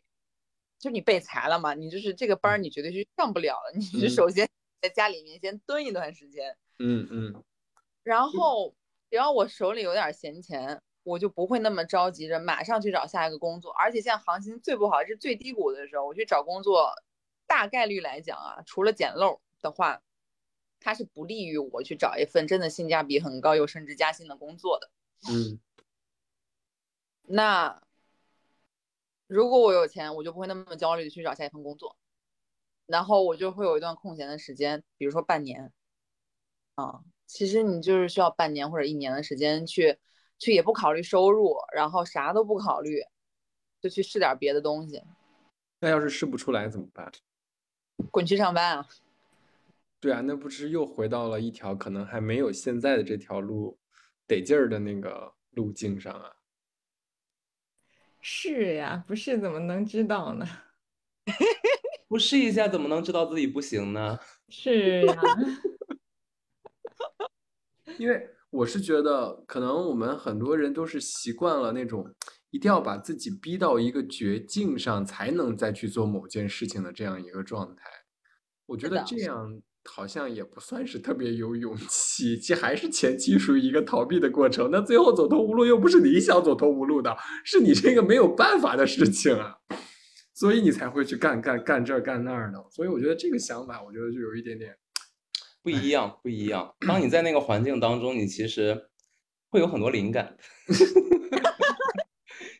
[0.78, 4.48] 就你被裁了嘛，你就是这个班儿你绝对是上不了了，你首先
[4.80, 7.44] 在家里面先蹲一段时间，嗯嗯
[8.02, 8.74] 然后
[9.10, 13.70] 只要我手里有点闲钱，我就不会那么着急着马上去找下一个工作。
[13.72, 16.90] 而且现在行情最不好是最低谷的时候，我去找工作，
[17.54, 20.02] 大概率来讲啊，除了捡漏的话，
[20.80, 24.90] 它是不利于我去找一份真的性价比很高又升职加薪的工作的。
[25.30, 25.60] 嗯
[27.22, 27.80] 那
[29.28, 31.96] 如果我有钱，我就不会那么焦虑的去找下一份工作，
[32.86, 35.72] 然后我就会有一段空闲的时间，比如说半年，
[36.74, 39.96] 啊，其实你就是需要半年或者一年的时间去，
[40.40, 43.00] 去也不考虑收入，然后啥都不考虑，
[43.80, 45.00] 就去试点别的东西，
[45.78, 47.12] 那要是试不出来怎么办？
[48.10, 48.86] 滚去上班啊！
[50.00, 53.78] 对啊，那不是又回到了一条可能还没有现在的这条路
[54.26, 56.32] 得劲儿的那个路径上啊？
[58.20, 60.46] 是呀，不是怎么能知道呢？
[62.08, 64.18] 不试一下怎么能知道自己不行呢？
[64.48, 65.22] 是呀，
[67.98, 72.14] 因为我是觉得，可能我们很多人都是习惯了那种
[72.54, 77.82] 一定要把自己逼到一个绝境上，才能再去做某件事情的这样一个状态。
[78.66, 84.70] 我觉得这样好像也不算是特别有勇气，其实还是前期属于一个逃避的过程。
[84.70, 89.56] 那最后走投无路，又不是你想走投无路的，是你这个没有办法的事情啊，
[90.32, 92.64] 所以你才会去干干干这儿干那儿的。
[92.70, 94.76] 所以我觉得这个想法，我觉得就有一点点。
[95.60, 96.72] 不一样，不一样。
[96.86, 98.80] 当你在那个环境当中，你其实
[99.48, 100.36] 会有很多灵感。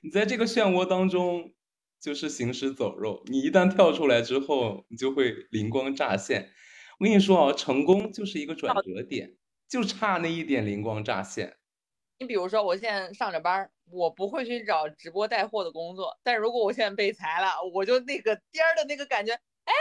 [0.05, 1.55] 你在这个漩涡当中，
[1.99, 3.23] 就是行尸走肉。
[3.25, 6.51] 你一旦跳出来之后，你就会灵光乍现。
[6.99, 9.35] 我跟你说啊，成功就是一个转折点，
[9.67, 11.57] 就差那一点灵光乍现。
[12.19, 19.73] 你比如说，我现在上着班，我不会去找直播带货的工作，但如果我现在被裁了，我就那个颠儿的那个感觉，哎，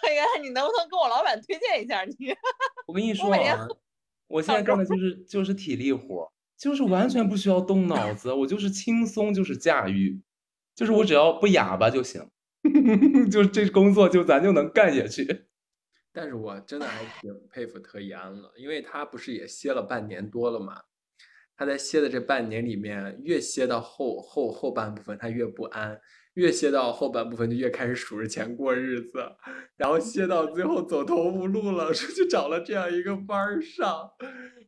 [0.00, 2.14] 团圆，你能不能跟我老板推荐一下你？
[2.88, 3.68] 我跟你说啊，
[4.26, 10.20] 我现在干的就是就是体力活儿，就是完全不需要动脑子，我就是轻松就是驾驭，
[10.74, 12.30] 就是我只要不哑巴就行，
[13.30, 15.46] 就这工作就咱就能干下去。
[16.12, 20.80] 但是我真的还挺佩服特一安了，因为他不是也歇了半年多了嘛？
[21.58, 25.94] 他在歇的这半年里面，越歇到后后后半部分，他越不安；
[26.36, 29.18] 越歇到后半部分，就越开始数着钱过日子，
[29.76, 34.10] 然后歇到最后走投无路了， 出去找了这样一个班儿上。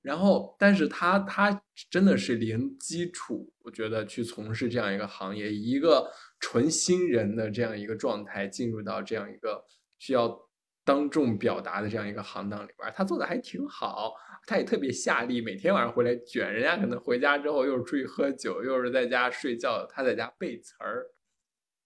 [0.01, 9.63] 然后，但是他他真的是零基础，我觉得去从事这样一个行业，一个纯新人的这样一个状态进入到这样一个
[9.99, 10.49] 需要
[10.87, 14.15] 当众表达的这样一个行当里边，他做的还挺好，
[14.47, 21.05] 他也特别下力，每天晚上回来卷，人家可能回家之后又是出去喝酒，又是在家睡觉，他在家背词儿。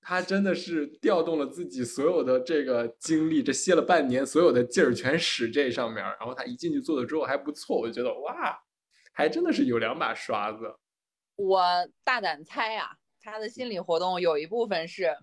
[0.05, 8.61] 他真的是调动了自己所有的这个精力，这歇了半年，所有的劲儿全使这上面儿，然后他一进去做的之后还不错，我就觉得哇，
[9.13, 10.75] 还真的是有两把刷子。
[11.37, 11.63] 我
[12.03, 15.17] 大胆猜啊，他的心理活动有一部分是，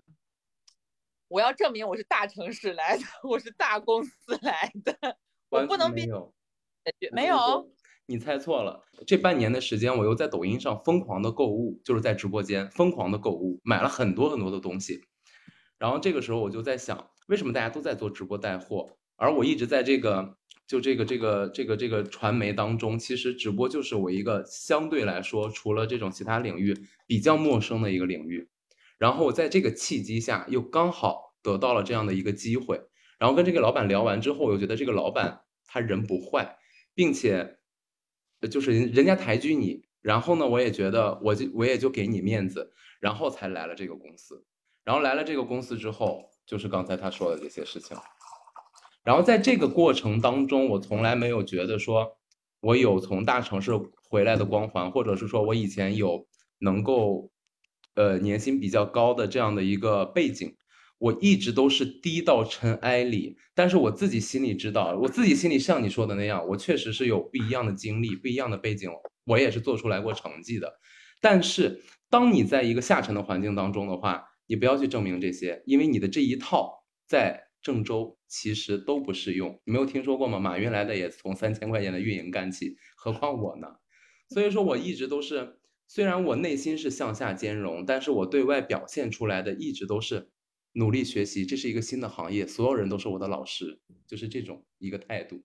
[1.28, 5.18] 我要证明我是大城市来的， 我是大公司来的，
[5.50, 6.08] 我不能变
[7.12, 7.70] 没有。
[8.10, 8.82] 你猜错了。
[9.06, 15.04] 这半年的时间，我又在抖音上疯狂的购物，就是在直播间疯狂的购物，买了很多很多的东西。
[15.78, 28.48] 然后这个时候我就在想，为什么大家都在做直播带货，而我一直在这个就这个这个这个这个传媒当中，其实直播就是我一个相对来说，除了这种其他领域比较陌生的一个领域。
[28.98, 32.80] 然后我在这个契机下，又刚好得到了这样的一个机会。
[33.20, 36.56] 然后跟这个老板聊完之后，我又觉得这个老板他人不坏，
[36.94, 37.59] 并且
[38.48, 44.44] 就是人人家抬举你，然后呢，我也觉得我就我也就给你面子，然后才来了这个公司。
[44.84, 47.96] 然后来了这个公司之后，就是刚才他说的这些事情。
[49.04, 52.18] 然后在这个过程当中，我从来没有觉得说
[52.60, 53.72] 我有从大城市
[54.08, 56.26] 回来的光环，或者是说我以前有
[56.58, 57.30] 能够
[57.94, 60.56] 呃年薪比较高的这样的一个背景。
[61.00, 68.90] 我一直都是低到尘埃里，但是我自己心里知道，我自己心里像你说的那样，我确实是有不一样的经历、不一样的背景，
[69.24, 70.70] 我也是做出来过成绩的。
[71.22, 71.80] 但是，
[72.10, 79.58] 当你在一个下沉的环境当中的话，你不要去证明这些，因为你的这一套在郑州其实都不适用。
[79.64, 80.38] 你没有听说过吗？
[80.38, 83.68] 马云来的也从三千块钱的运营干起，何况我呢？
[84.28, 90.30] 所以说，我一直都是，虽然我内心是向下兼容，但是我对外表现出来的一直都是
[90.72, 91.44] 努力学习。
[91.44, 95.42] 这是一个新的行业，所有人都是我的老师，就是这种一个态度。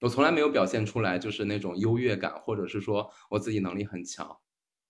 [0.00, 4.40] 我从来没有表现出来就是那种优越感，或者是说我自己能力很强。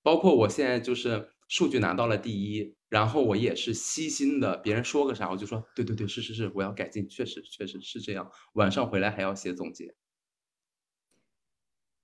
[0.03, 8.31] 包括我现在就是数据拿到了第一，然后我也是悉心的，别人说个啥我就说对对对，是是是，我要改进，确实确实是这样。
[8.55, 9.95] 晚上回来还要写总结，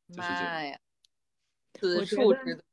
[0.09, 0.45] 就是这样。
[0.45, 0.79] 妈呀，
[1.75, 2.65] 此处值得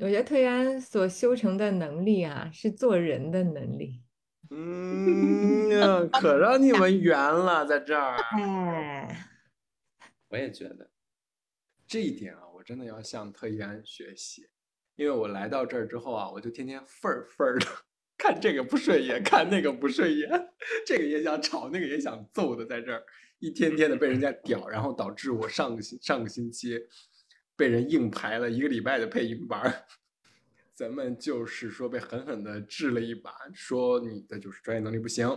[0.00, 4.00] 我觉得特安所修成的能力啊，是做人的能力。
[4.50, 8.16] 嗯 呀，可让你们圆了，在这儿。
[8.16, 9.28] 哎，
[10.28, 10.90] 我也觉得，
[11.86, 14.48] 这一点啊，我真的要向特一安学习，
[14.94, 17.66] 因为我来到这儿之后啊，我就天天愤儿愤儿的
[18.16, 20.30] 看这个不顺眼，看那个不顺眼，
[20.86, 23.02] 这个也想吵，那个也想揍的，在这儿
[23.40, 26.78] 一天天的被人家屌，然后导致我上个星上个星期
[27.58, 29.84] 被人硬排了一个礼拜的配音班。
[30.72, 35.28] 咱们就是说被狠狠的治了一把，说你的就是专业能力不行，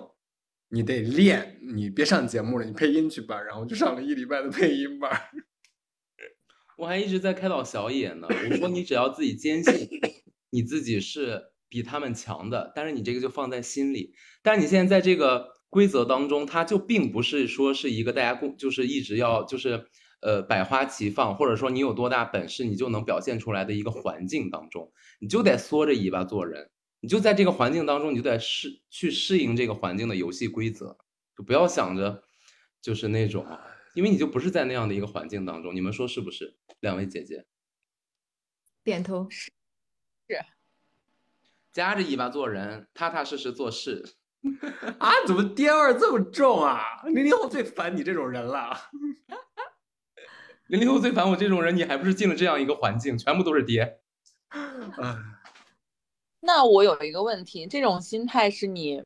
[0.69, 3.41] 你得练，你别上节目了，你配音去吧。
[3.41, 5.11] 然后就上了一礼拜的配音班。
[6.77, 8.27] 我还一直在开导小野呢。
[8.29, 9.89] 我说你只要自己坚信
[10.51, 14.13] 你自己是比他们强的，但是你这个就放在心里。
[14.43, 19.87] 但你现在在这个规则当中，它就并不是说是一个大家共就是一直要就是
[20.21, 26.69] 呃百花齐放，或者说你有多大本事你就能表现出来的一个环境当中，你就得缩着尾巴做人。
[26.99, 30.97] 你就在这个环境当中，你就得适去适应这个环境的游戏规则，
[31.35, 32.23] 就不要想着
[32.79, 33.43] 就是那种，
[33.95, 35.75] 因为你就不是在那样的一个环境当中。
[35.75, 36.55] 你们说是不是？
[36.79, 37.45] 两位姐姐，
[38.83, 39.51] 点头是
[40.27, 40.39] 是。
[41.71, 44.03] 夹着尾巴做人，踏踏实实做事。
[44.99, 47.01] 啊，怎么爹味儿这么重啊？
[47.05, 48.77] 零零后最烦你这种人了。
[50.71, 53.99] 零零后最烦我这种人，你还不是进了这样一个环境，全部都是爹。
[54.49, 55.17] 哎，
[56.39, 59.03] 那我有一个问题，这种心态是你，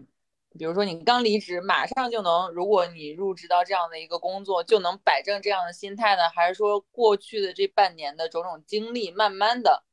[0.60, 6.30] 比如说你刚离职，马上就能，如果你入职到这样的一个工作，就能摆正这样的心态呢？
[6.30, 9.86] 还是说过去的这半年的种种经历，慢慢的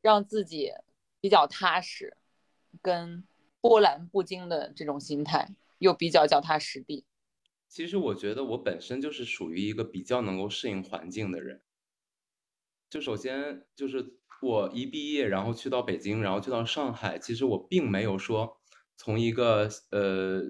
[0.00, 0.70] 让自己
[1.20, 2.16] 比较踏实，
[2.80, 3.24] 跟
[3.60, 5.48] 波澜不惊的这种心态，
[5.78, 7.04] 又比较脚踏实地？
[7.70, 11.62] 其实我觉得我本身就是属于一个比较能够适应环境的人。
[12.90, 18.58] 就首先就是我一毕业，然后去到北京，然后去到上海，其实我并没有说
[18.96, 20.42] 从一个呃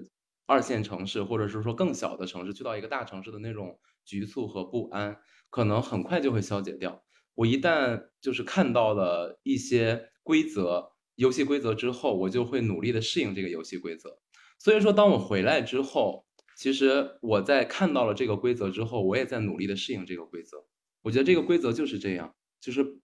[0.47, 5.19] 二线城市，或者是说更小的城市，去到一个大城市的那种局促和不安，
[5.51, 7.03] 可能很快就会消解掉。
[7.35, 14.17] 我一旦就是看到了一些规则、游戏规则之后，我就会努力的适应这个游戏规则。
[14.57, 16.25] 所以说，当我回来之后，
[16.61, 20.63] 其实我在看到了这个规则之后，我也在努力的适应这个规则。
[21.01, 22.99] 我觉得这个规则就是这样，就是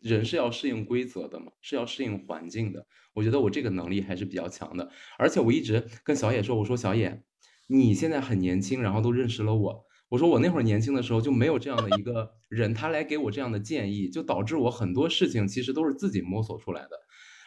[0.00, 2.86] 人是要适应规则的嘛，是要适应环境的。
[3.12, 7.22] 我觉得我这个能力还是比较强的，而且我一直跟小野说，我说小野，
[7.66, 9.84] 你现在很年轻，然后都认识了我。
[10.08, 16.98] 我说我那会儿年轻的时候就没有这样的一个人，他来给我这样的建议，就导致我很多事情其实都是自己摸索出来的。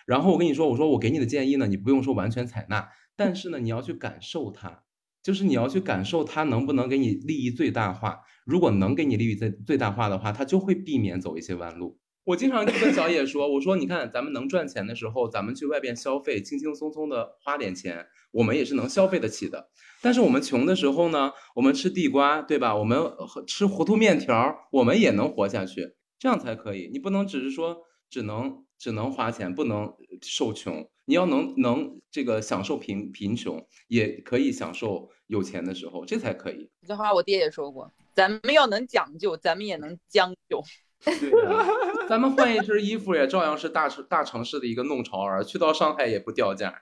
[0.05, 4.83] 然后我跟你说，我说我给你的建议呢，你不用说完全采纳，但是呢，你要去感受它，
[5.24, 8.19] 就是你要去感受它能不能给你利益最大化。
[8.45, 11.99] 如果能给你利益最最大化的话，它就会避免走一些弯路。
[12.24, 19.69] 我经常就跟小野说，我说你看咱们能赚钱的时候，咱们去外边消费，轻轻松松的花点钱，我们也是能消费得起的。
[20.03, 22.76] 但是我们穷的时候呢，我们吃地瓜，对吧？
[22.76, 22.99] 我们
[23.47, 26.89] 吃糊涂面条，我们也能活下去，这样才可以。
[26.93, 27.78] 你不能只是说
[28.09, 29.91] 只能只能花钱，不能
[30.22, 30.88] 受穷。
[31.12, 36.70] 你要能能这个享受贫贫穷，也可以享受有钱的时候，这才可以。
[36.88, 40.64] 这话我爹也说过，咱们要能讲究，咱们也能将就。
[41.03, 41.68] 对啊，
[42.07, 46.74] 咱们换一身衣服也照样是大城大城市的一个弄潮儿，去到上海也不掉价。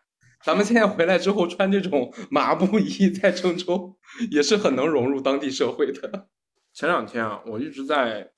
[0.46, 3.98] 咱们现在回来之后穿这种麻布衣，在郑州
[4.30, 6.28] 也是很能融入当地社会的。
[6.72, 8.30] 前两天啊，我一直在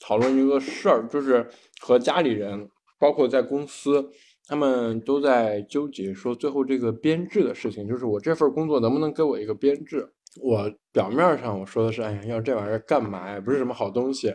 [0.00, 2.70] 讨论一个事儿，就是和家里人，
[3.00, 4.12] 包括在公司，
[4.46, 10.12] 他们都在纠结说最后这个编制的事情，就是我这份工作能不能给我一个编制？
[10.42, 13.40] 我表面上我说的是，哎呀，要这玩意儿干嘛呀？
[13.40, 14.32] 不是什么好东西。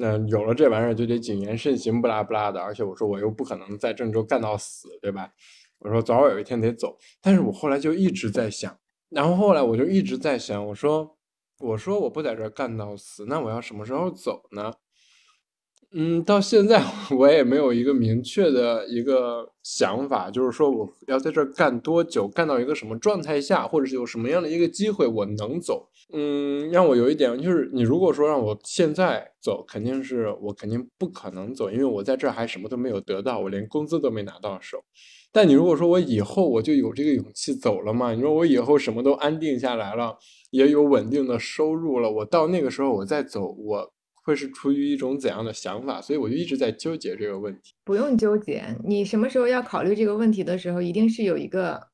[0.00, 2.60] 那、有了这玩意儿就得谨言慎行，不拉不拉的。
[2.60, 5.28] 而且我说我又不可能在郑州干到死，对吧？
[5.80, 6.96] 我说早晚有一天得走。
[7.20, 8.78] 但是我后来就一直在想，
[9.10, 11.16] 然后后来我就一直在想，我说
[11.58, 14.72] 我说我不在这儿干到死，那我要什么时候走呢？
[15.90, 16.84] 嗯，到现在
[17.18, 25.88] 我也没有一个明确的一个想法，就是说我要在这儿干多久，干到一个什么状态下，或者是有什么样的一个机会我能走。
[26.12, 34.84] 嗯，让我有一点就是，你如果说让我现在走，肯定是我肯定不可能走，因为我在这儿还什么都没有得到，我连工资都没拿到手。
[35.32, 38.12] 但你如果说我以后我就有这个勇气走了嘛？
[38.12, 40.18] 你说我以后什么都安定下来了，
[40.50, 43.90] 也有稳定的收入了，我到那个时候我再走，我
[44.28, 46.02] 会是出于一种怎样的想法？
[46.02, 47.72] 所以我就一直在纠结这个问题。
[47.82, 51.88] 不用纠结，你什么时候要考虑这个问题的时候，一定是有一个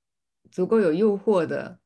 [0.50, 1.78] 足够有诱惑的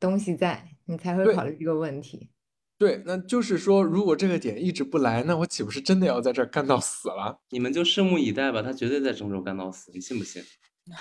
[0.00, 2.30] 东西在，你才会考虑这个问题。
[2.76, 7.38] 对，那就是说，如果这个点一直不来，那我岂不是真的要在这儿干到死了？
[7.50, 10.42] 你们就拭目以待吧，他绝对在郑州干到死，你信不信？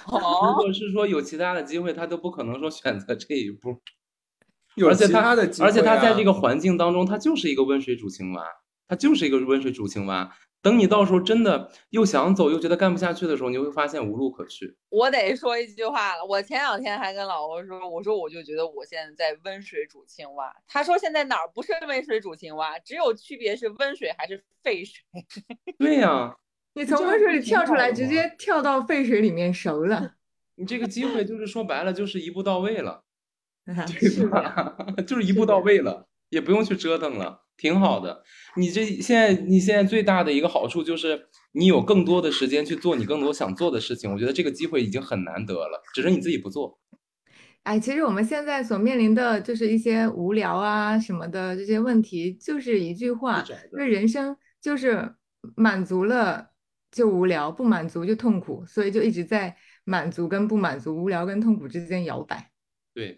[0.08, 3.82] 如哦，果是说有其他的机会，他都不可能说选择这一步。
[4.76, 8.46] 有其而且他他的机会、啊，而且他在这个环境当中，他就是一个温水煮青蛙，
[8.88, 10.36] 他就是一个温水煮青蛙。
[10.62, 14.76] 等你到时候真的又想走又觉得干不下去的时候，你会发现无路可去。
[14.90, 16.26] 我得说一句话了。
[16.26, 20.52] 我前两天还跟老欧说，我说我就觉得我现在在温水煮青蛙。
[20.68, 25.04] 他说现在哪儿不是温水煮青蛙，只有区别是温水还是沸水。
[25.78, 26.36] 对呀、
[26.74, 30.16] 你从温水里跳出来，直接跳到沸水里面熟了，
[30.56, 33.04] 你这个机会就是说白了就是一步到位了？
[35.06, 38.24] 就是一步到位了，也不用去折腾了，挺好的。
[38.58, 44.12] 你这现在你现在最大的一个好处就是你有更多的时间去做你更多想做的事情。
[44.12, 46.80] 我觉得这个机会已经很难得了，只是你自己不做。
[47.64, 55.16] 哎，其实我们现在所面临的就是一些无聊啊什么的这些问题，就是一句话，因为人生就是
[55.56, 56.52] 满足了
[56.92, 62.52] 就无聊，不满足就痛苦，所以就一直在满足跟不满足、无聊跟痛苦之间摇摆。
[62.94, 63.16] 对，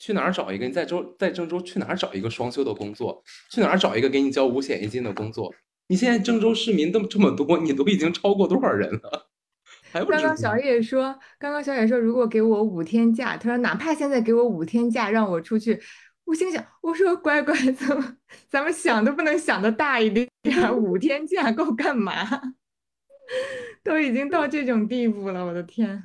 [0.00, 0.66] 去哪儿找一个？
[0.66, 3.22] 你在州在郑州去哪儿找一个双休的工作？
[3.50, 5.54] 去哪儿找一个给你交五险一金的工作？
[5.88, 9.28] 你现在郑州市民这么这么多，你都已经超过多少人了？
[9.92, 15.78] 还不刚刚小野说，刚刚小野说，如果给我五天假，他说哪怕现在给我五天假，让我出去，
[16.24, 18.16] 我心想，我说乖乖，怎么
[18.48, 20.28] 咱们想都不能想的大一点，
[20.74, 22.14] 五天假够干嘛？
[23.82, 26.04] 都已经到这种地步了，我的天！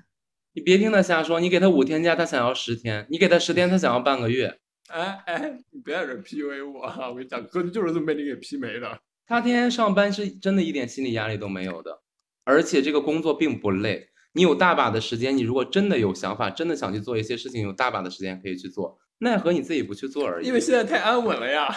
[0.55, 4.57] 你别听他瞎说，你给他五天假，他想要十天；你给他十天，他想要半个月。
[4.87, 7.09] 哎哎，你别在这 PUA 我啊！
[7.09, 8.97] 我跟你讲，哥就是这么被你给 P 没的。
[9.27, 11.99] 他天天上班是真的一点心理压力都没有的，
[12.45, 14.07] 而且这个工作并不累。
[14.31, 20.47] 你有大把的时间，你如果真的有想法，真的想去做一些事情，有大把的时间可以去做，奈何你自己不去做而已。
[20.47, 21.67] 因为现在太安稳了呀，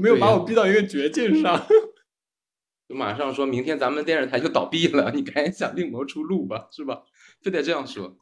[0.00, 1.66] 没有把我逼到一个绝境上。
[2.88, 7.02] 就马上说明天咱们电视台就倒闭了，你赶紧想另谋出路吧，是吧？
[7.42, 8.16] 非得这样说。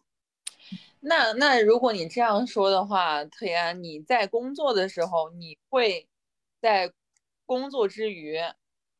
[1.01, 6.09] 那那如果你这样说的话，特安，你在工作的时候，你会
[6.61, 6.93] 在
[7.45, 8.39] 工作之余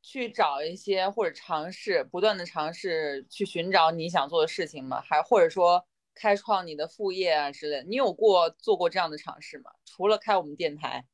[0.03, 5.01] 去找一些或者尝试，不断的尝试去寻找你想做的事情吗？
[5.01, 7.83] 还或者说开创你的副业啊之类的？
[7.85, 9.73] 你有过做过这样的尝试吗？
[9.85, 11.05] 除了开我们电台，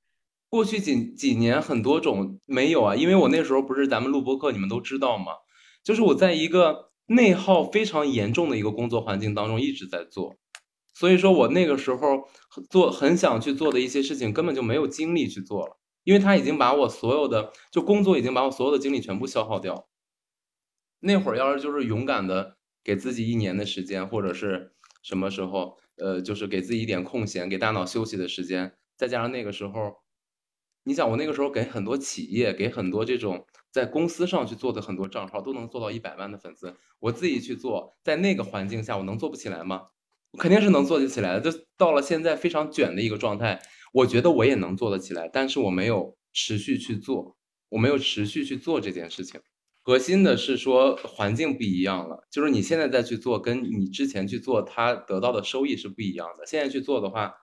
[0.50, 5.32] 过去几几年很多种没有啊，因为我那时候不是咱们录播课，你们都知道嘛，
[5.82, 10.36] 就是我在一个内耗非常严重的一个工作环境当中一直在做，
[10.94, 12.28] 所以说我那个时候
[12.70, 19.88] 做很想去做的一些事情根本就没有精力去做了，因为他已经把我所有的就工作已经把我所有的精力全部消耗掉。
[21.00, 24.72] 那会儿要是就是勇敢的给自己一年的时间，或者是
[25.02, 30.02] 什么时候，呃，就是给自己一点空闲，给大脑休息的时间，再加上那个时候。
[30.84, 36.74] 你想，我那个时候给很多企业，给很多这种在公司上去做的很多账号，都能做到一百万的粉丝。
[36.98, 39.90] 我自己去做，在那个环境下，我能做不起来吗？
[40.32, 41.50] 我肯定是能做得起来的。
[41.50, 43.62] 就到了现在非常卷的一个状态，
[43.92, 47.36] 我觉得我也能做得起来，但是我没有持续去做，
[47.68, 49.40] 我没有持续去做这件事情。
[49.84, 56.46] 核心的是说环境不一样了，就是你现在再去做，跟你之前去做，它得到的收益是不一样的。
[56.46, 57.34] 现在去做的话，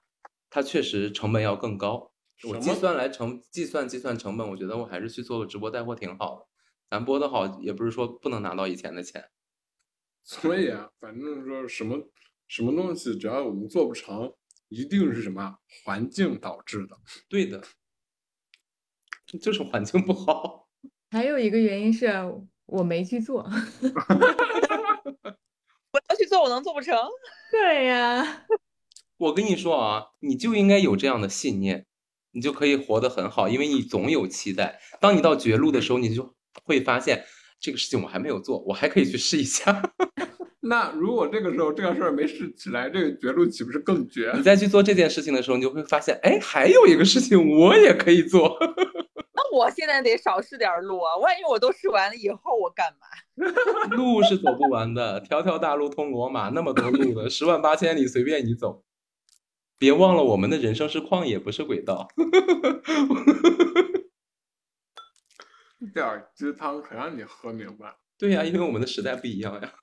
[0.49, 2.13] 它确实成本要更高。
[2.47, 6.45] 我计算来成计算计算成本，我觉得我还是去做个直播带货挺好的。
[6.89, 9.25] 咱播的好，也不是说不能拿到以前的钱。
[10.23, 11.97] 所以啊，反正说什么
[12.49, 14.33] 什么东西，只要我们做不成，
[14.69, 16.97] 一定是什么环境导致的。
[17.29, 17.63] 对的，
[19.39, 20.67] 就是环境不好。
[21.11, 22.09] 还有一个原因是
[22.65, 23.41] 我没去做。
[25.91, 26.97] 我要去做，我能做不成？
[27.51, 28.47] 对呀，
[29.17, 31.85] 我跟你说啊，你就应该有这样的信念，
[32.31, 34.81] 你就可以活得很好，因为你总有期待。
[34.99, 37.25] 当你到绝路的时候，你就会发现
[37.59, 39.93] 这个事情我还没有做，我还可以去试一下。
[40.61, 44.31] 那如果这个时候这个事儿没试起来，这个绝路岂不是更绝？
[44.35, 48.57] 你再去做这件事情的时候，你就会发现，哎，还有一个事情我也可以做。
[49.33, 53.07] 那我现在得少试点路啊，万一我都试完了以后我干嘛？
[53.95, 58.83] 路是走不完的，条条大路通罗马，那么多路的，十万八千里随便你走。
[59.77, 62.09] 别忘了，我们的人生是旷野，不是轨道。
[65.79, 67.95] 一点儿鸡汤可让你喝明白。
[68.17, 69.73] 对呀、因为我们的时代不一样呀。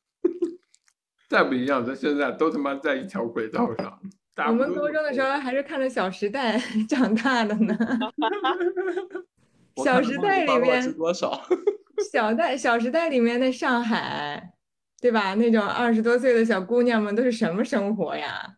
[1.29, 4.01] 再不一样，咱现在都他妈在一条轨道上。
[4.49, 6.59] 我们高中的时候还是看着《小时代》
[6.89, 7.77] 长大的呢。
[9.85, 11.41] 小时代里面多少？
[12.13, 14.53] 小代《小时代》里面的上海，
[15.01, 15.35] 对吧？
[15.35, 18.57] 那种二十多岁的小姑娘们都是什么生活呀？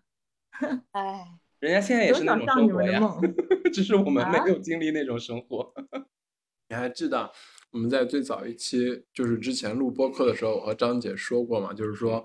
[0.92, 1.24] 哎，
[1.60, 3.00] 人家现在也是那种生活呀。
[3.72, 5.72] 只是我们没啊有经历那种生活。
[6.68, 7.30] 你还记得
[7.70, 12.24] 我们在最早一期，就是之前录播客的时候，我和张姐说过嘛，就是说，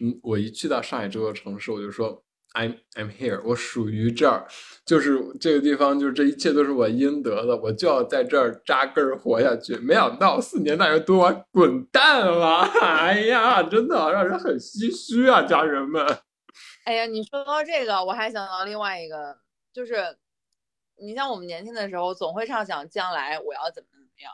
[0.00, 2.24] 嗯，我一去到上海这座城市，我就说
[2.54, 4.46] I'm I'm here，我属于这儿，
[4.86, 9.76] 就是这个地方，就是这一切都是我应得的，我就要在这儿扎根活下去。
[9.76, 16.02] 没想到四年大学读完滚蛋了， 哎呀，真的让人很唏嘘啊，家人们。
[16.84, 19.36] 哎呀，你说到这个，我还想到另外一个，
[19.70, 20.16] 就是
[20.96, 24.32] 你像我们年轻的时候，总会畅想将来我要怎么怎么样，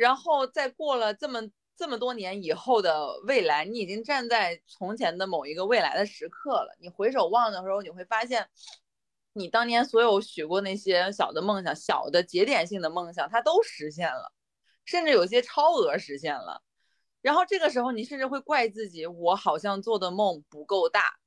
[0.00, 1.42] 然后在过了这么
[1.76, 6.74] 这么多年以后的未来，你已经站在从前的某一个未来的时刻了。
[6.80, 8.48] 你回首望的时候，你会发现，
[9.34, 14.32] 你当年所有许过那些小的梦想、小的节点性的梦想，它都实现了，
[14.86, 16.62] 甚至有些超额实现了。
[17.20, 21.18] 然后这个时候，你甚至会怪自己，我好像做的梦不够大。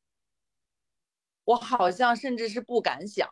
[1.44, 3.30] 我好像甚至是不敢想。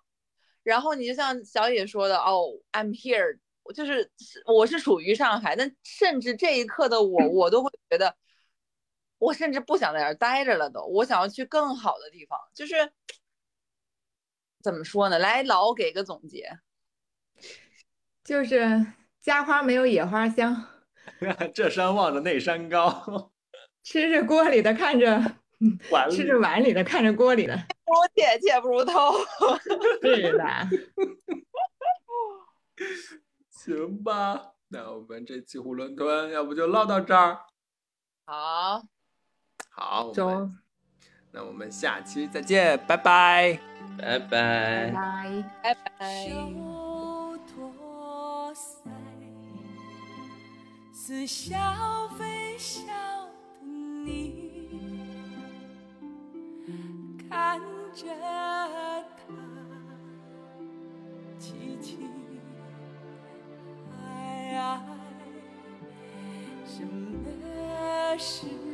[0.62, 3.40] 然后你就像小野说的，哦，I'm here，
[3.74, 4.12] 就是
[4.46, 8.16] 我是属于上海，但甚至这一刻的我，我都会觉得，
[9.18, 12.40] 我甚至不想在这儿待着了都，我想要去更好的地方。
[12.54, 12.92] 就是
[14.62, 15.20] 怎么说呢？
[15.20, 16.60] 来，老给个总结。
[18.24, 18.86] 就是
[19.20, 20.68] 家花没有野花香，
[21.56, 23.32] 这山望着那山高，
[23.84, 25.18] 吃着锅里的看着，
[25.60, 27.56] 嗯碗里吃着碗里的看着锅里的。
[27.84, 28.94] 不如借，借不如偷。
[30.02, 30.44] 对的，
[33.64, 37.38] 行吧，那我们这期囫囵吞要不就唠到这儿。
[38.26, 38.82] 好，
[39.70, 40.58] 好，我们中，
[41.32, 43.60] 那我们下期再见，拜拜。
[43.98, 44.92] 拜拜拜。
[44.92, 45.44] 拜。
[45.62, 46.28] 拜拜。
[50.92, 53.68] 似笑非笑的
[54.06, 54.50] 你，
[57.30, 57.60] 看
[57.94, 58.51] 着他。
[68.22, 68.71] 是。